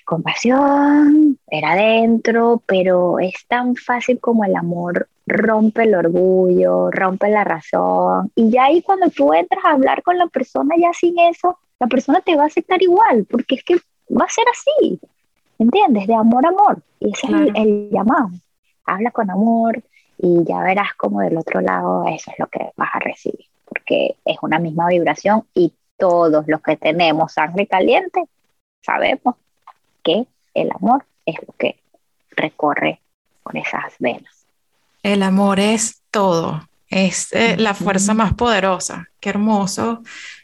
Compasión, 0.05 1.39
era 1.47 1.71
adentro, 1.73 2.61
pero 2.65 3.19
es 3.19 3.45
tan 3.47 3.75
fácil 3.75 4.19
como 4.19 4.45
el 4.45 4.55
amor 4.55 5.07
rompe 5.25 5.83
el 5.83 5.95
orgullo, 5.95 6.91
rompe 6.91 7.29
la 7.29 7.43
razón. 7.43 8.31
Y 8.35 8.51
ya 8.51 8.65
ahí 8.65 8.81
cuando 8.81 9.09
tú 9.09 9.33
entras 9.33 9.63
a 9.65 9.71
hablar 9.71 10.03
con 10.03 10.17
la 10.17 10.27
persona 10.27 10.75
ya 10.77 10.93
sin 10.93 11.17
eso, 11.19 11.57
la 11.79 11.87
persona 11.87 12.21
te 12.21 12.35
va 12.35 12.43
a 12.43 12.47
aceptar 12.47 12.81
igual, 12.81 13.25
porque 13.29 13.55
es 13.55 13.63
que 13.63 13.75
va 14.09 14.25
a 14.25 14.29
ser 14.29 14.45
así, 14.51 14.99
¿entiendes? 15.57 16.07
De 16.07 16.15
amor 16.15 16.45
a 16.45 16.49
amor. 16.49 16.81
Y 16.99 17.11
ese 17.11 17.27
es 17.27 17.51
el, 17.55 17.89
llamado. 17.91 18.29
Habla 18.85 19.11
con 19.11 19.29
amor 19.29 19.81
y 20.17 20.43
ya 20.45 20.61
verás 20.61 20.93
como 20.95 21.21
del 21.21 21.37
otro 21.37 21.59
lado 21.59 22.05
eso 22.07 22.31
es 22.31 22.39
lo 22.39 22.47
que 22.47 22.71
vas 22.77 22.89
a 22.93 22.99
recibir, 22.99 23.45
porque 23.65 24.15
es 24.23 24.37
una 24.41 24.59
misma 24.59 24.87
vibración 24.87 25.43
y 25.53 25.73
todos 25.97 26.45
los 26.47 26.61
que 26.61 26.77
tenemos 26.77 27.33
sangre 27.33 27.67
caliente 27.67 28.23
sabemos 28.81 29.35
que 30.05 30.25
el 30.53 30.69
amor 30.71 31.05
es 31.25 31.35
lo 31.45 31.53
que 31.57 31.77
recorre 32.31 33.01
por 33.43 33.57
esas 33.57 33.95
venas. 33.99 34.45
El 35.03 35.23
amor 35.23 35.59
es 35.59 36.01
todo, 36.11 36.67
es 36.89 37.33
eh, 37.33 37.57
la 37.57 37.73
fuerza 37.73 38.13
más 38.13 38.33
poderosa. 38.33 39.09
Qué 39.19 39.29
hermoso. 39.29 40.01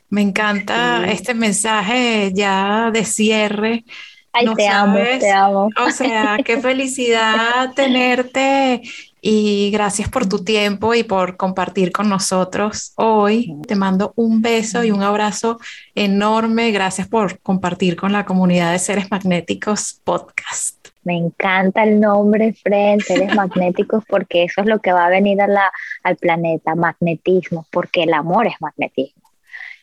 Me 0.09 0.22
encanta 0.22 1.09
este 1.09 1.34
mensaje 1.34 2.32
ya 2.34 2.91
de 2.91 3.05
cierre. 3.05 3.86
Ay, 4.34 4.47
te 4.55 4.68
amo, 4.68 4.97
te 5.20 5.32
amo. 5.32 5.70
O 5.78 5.91
sea, 5.91 6.38
qué 6.43 6.59
felicidad 6.59 7.72
tenerte 7.76 8.82
y 9.22 9.69
gracias 9.72 10.09
por 10.09 10.28
tu 10.28 10.43
tiempo 10.43 10.95
y 10.95 11.03
por 11.03 11.38
compartir 11.38 11.91
con 11.91 12.09
nosotros 12.09 12.93
hoy. 12.95 13.55
Te 13.67 13.76
mando 13.76 14.13
un 14.15 14.41
beso 14.41 14.84
y 14.84 14.89
un 14.89 15.03
abrazo 15.03 15.59
enorme. 15.93 16.72
Gracias 16.72 17.07
por 17.07 17.39
compartir 17.39 17.95
con 17.95 18.11
la 18.11 18.26
comunidad 18.26 18.72
de 18.72 18.80
Seres 18.80 19.11
Magnéticos 19.11 20.01
Podcast. 20.03 20.82
Me 21.03 21.17
encanta 21.17 21.84
el 21.84 21.99
nombre, 21.99 22.53
Fred, 22.53 22.99
seres 22.99 23.34
magnéticos, 23.36 24.03
porque 24.07 24.43
eso 24.43 24.61
es 24.61 24.67
lo 24.67 24.80
que 24.80 24.91
va 24.91 25.05
a 25.05 25.09
venir 25.09 25.41
a 25.41 25.47
la, 25.47 25.72
al 26.03 26.15
planeta, 26.17 26.76
magnetismo, 26.76 27.65
porque 27.72 28.03
el 28.03 28.13
amor 28.13 28.47
es 28.47 28.53
magnetismo. 28.59 29.24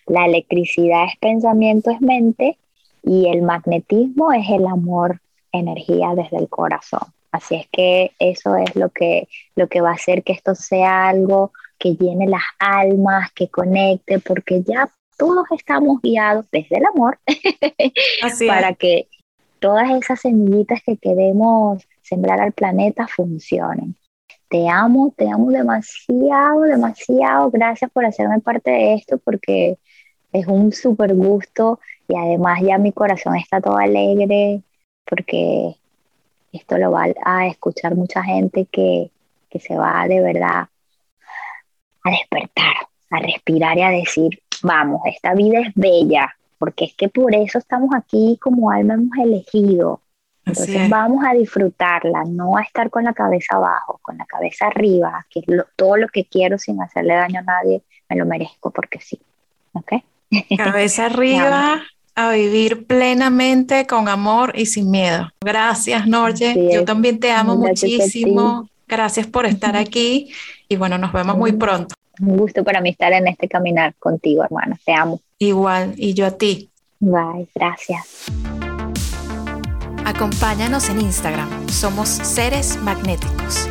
La 0.07 0.27
electricidad 0.27 1.05
es 1.05 1.17
pensamiento, 1.19 1.91
es 1.91 2.01
mente, 2.01 2.59
y 3.03 3.29
el 3.29 3.43
magnetismo 3.43 4.33
es 4.33 4.49
el 4.49 4.67
amor, 4.67 5.21
energía 5.53 6.15
desde 6.15 6.39
el 6.39 6.49
corazón. 6.49 7.13
Así 7.31 7.57
es 7.57 7.67
que 7.71 8.13
eso 8.19 8.57
es 8.57 8.75
lo 8.75 8.91
que, 8.91 9.29
lo 9.55 9.69
que 9.69 9.81
va 9.81 9.91
a 9.91 9.95
hacer 9.95 10.23
que 10.23 10.33
esto 10.33 10.55
sea 10.55 11.09
algo 11.09 11.53
que 11.79 11.95
llene 11.95 12.27
las 12.27 12.43
almas, 12.59 13.31
que 13.33 13.49
conecte, 13.49 14.19
porque 14.19 14.63
ya 14.63 14.91
todos 15.17 15.47
estamos 15.51 16.01
guiados 16.03 16.47
desde 16.51 16.79
el 16.79 16.87
amor 16.87 17.19
para 18.47 18.75
que 18.75 19.09
todas 19.59 19.91
esas 19.91 20.21
semillitas 20.21 20.81
que 20.85 20.97
queremos 20.97 21.87
sembrar 22.03 22.41
al 22.41 22.53
planeta 22.53 23.07
funcionen. 23.07 23.97
Te 24.49 24.69
amo, 24.69 25.13
te 25.17 25.29
amo 25.29 25.51
demasiado, 25.51 26.63
demasiado. 26.63 27.51
Gracias 27.51 27.91
por 27.91 28.07
hacerme 28.07 28.41
parte 28.41 28.71
de 28.71 28.95
esto 28.95 29.19
porque 29.19 29.77
es 30.33 30.47
un 30.47 30.73
súper 30.73 31.15
gusto 31.15 31.81
y 32.07 32.17
además 32.17 32.61
ya 32.63 32.79
mi 32.79 32.93
corazón 32.93 33.37
está 33.37 33.61
todo 33.61 33.77
alegre 33.77 34.63
porque 35.05 35.75
esto 36.59 36.79
lo 36.79 36.91
va 36.93 37.07
a 37.25 37.47
escuchar 37.47 37.95
mucha 37.95 38.23
gente 38.23 38.67
que, 38.71 39.11
que 39.51 39.61
se 39.61 39.77
va 39.77 40.07
de 40.07 40.21
verdad 40.21 40.69
a 42.05 42.11
despertar, 42.11 42.75
a 43.11 43.19
respirar 43.21 43.79
y 43.79 43.83
a 43.83 43.91
decir, 43.91 44.43
vamos, 44.63 45.03
esta 45.07 45.35
vida 45.35 45.61
es 45.61 45.73
bella, 45.75 46.35
porque 46.59 46.87
es 46.87 46.95
que 46.95 47.09
por 47.09 47.35
eso 47.35 47.59
estamos 47.59 47.91
aquí 47.95 48.39
como 48.41 48.71
alma 48.71 48.95
hemos 48.95 49.19
elegido. 49.19 50.01
Entonces 50.45 50.89
vamos 50.89 51.23
a 51.27 51.35
disfrutarla, 51.35 52.25
no 52.25 52.57
a 52.57 52.63
estar 52.63 52.89
con 52.89 53.05
la 53.05 53.13
cabeza 53.13 53.57
abajo, 53.57 54.01
con 54.01 54.17
la 54.17 54.25
cabeza 54.25 54.67
arriba, 54.67 55.27
que 55.29 55.43
todo 55.77 55.99
lo 55.99 56.09
que 56.09 56.25
quiero 56.25 56.57
sin 56.57 56.81
hacerle 56.81 57.15
daño 57.15 57.41
a 57.41 57.43
nadie, 57.43 57.83
me 58.09 58.17
lo 58.17 58.25
merezco 58.25 58.71
porque 58.71 58.99
sí. 58.99 59.21
¿Ok? 59.75 59.93
Cabeza 60.57 61.07
arriba, 61.07 61.83
a 62.19 62.33
vivir 62.33 62.85
plenamente 62.85 63.87
con 63.87 64.09
amor 64.09 64.53
y 64.57 64.67
sin 64.67 64.91
miedo. 64.91 65.31
Gracias, 65.41 66.09
Norge. 66.09 66.69
Yo 66.73 66.85
también 66.85 67.21
te 67.21 67.31
amo 67.31 67.55
muchísimo. 67.55 68.69
Gracias 68.89 69.29
por 69.29 69.47
estar 69.47 69.77
aquí 69.77 70.33
y 70.69 70.75
bueno, 70.75 70.99
nos 70.99 71.13
vemos 71.13 71.39
muy 71.39 71.53
pronto. 71.53 71.95
Un 72.21 72.37
gusto 72.37 72.65
para 72.65 72.81
mí 72.81 72.91
estar 72.91 73.13
en 73.13 73.29
este 73.29 73.49
caminar 73.49 73.95
contigo, 74.01 74.43
hermana. 74.43 74.77
Te 74.85 74.93
amo. 74.95 75.21
Igual, 75.39 75.95
y 75.97 76.15
yo 76.15 76.27
a 76.27 76.33
ti. 76.33 76.71
Bye, 76.99 77.47
gracias. 77.55 78.25
Acompáñanos 80.05 80.89
en 80.89 81.01
Instagram, 81.03 81.69
somos 81.69 82.09
Seres 82.09 82.79
Magnéticos. 82.83 83.69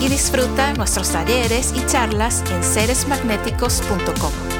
Y 0.00 0.08
disfruta 0.08 0.72
nuestros 0.72 1.12
talleres 1.12 1.74
y 1.76 1.84
charlas 1.84 2.42
en 2.50 2.64
seresmagnéticos.com. 2.64 4.53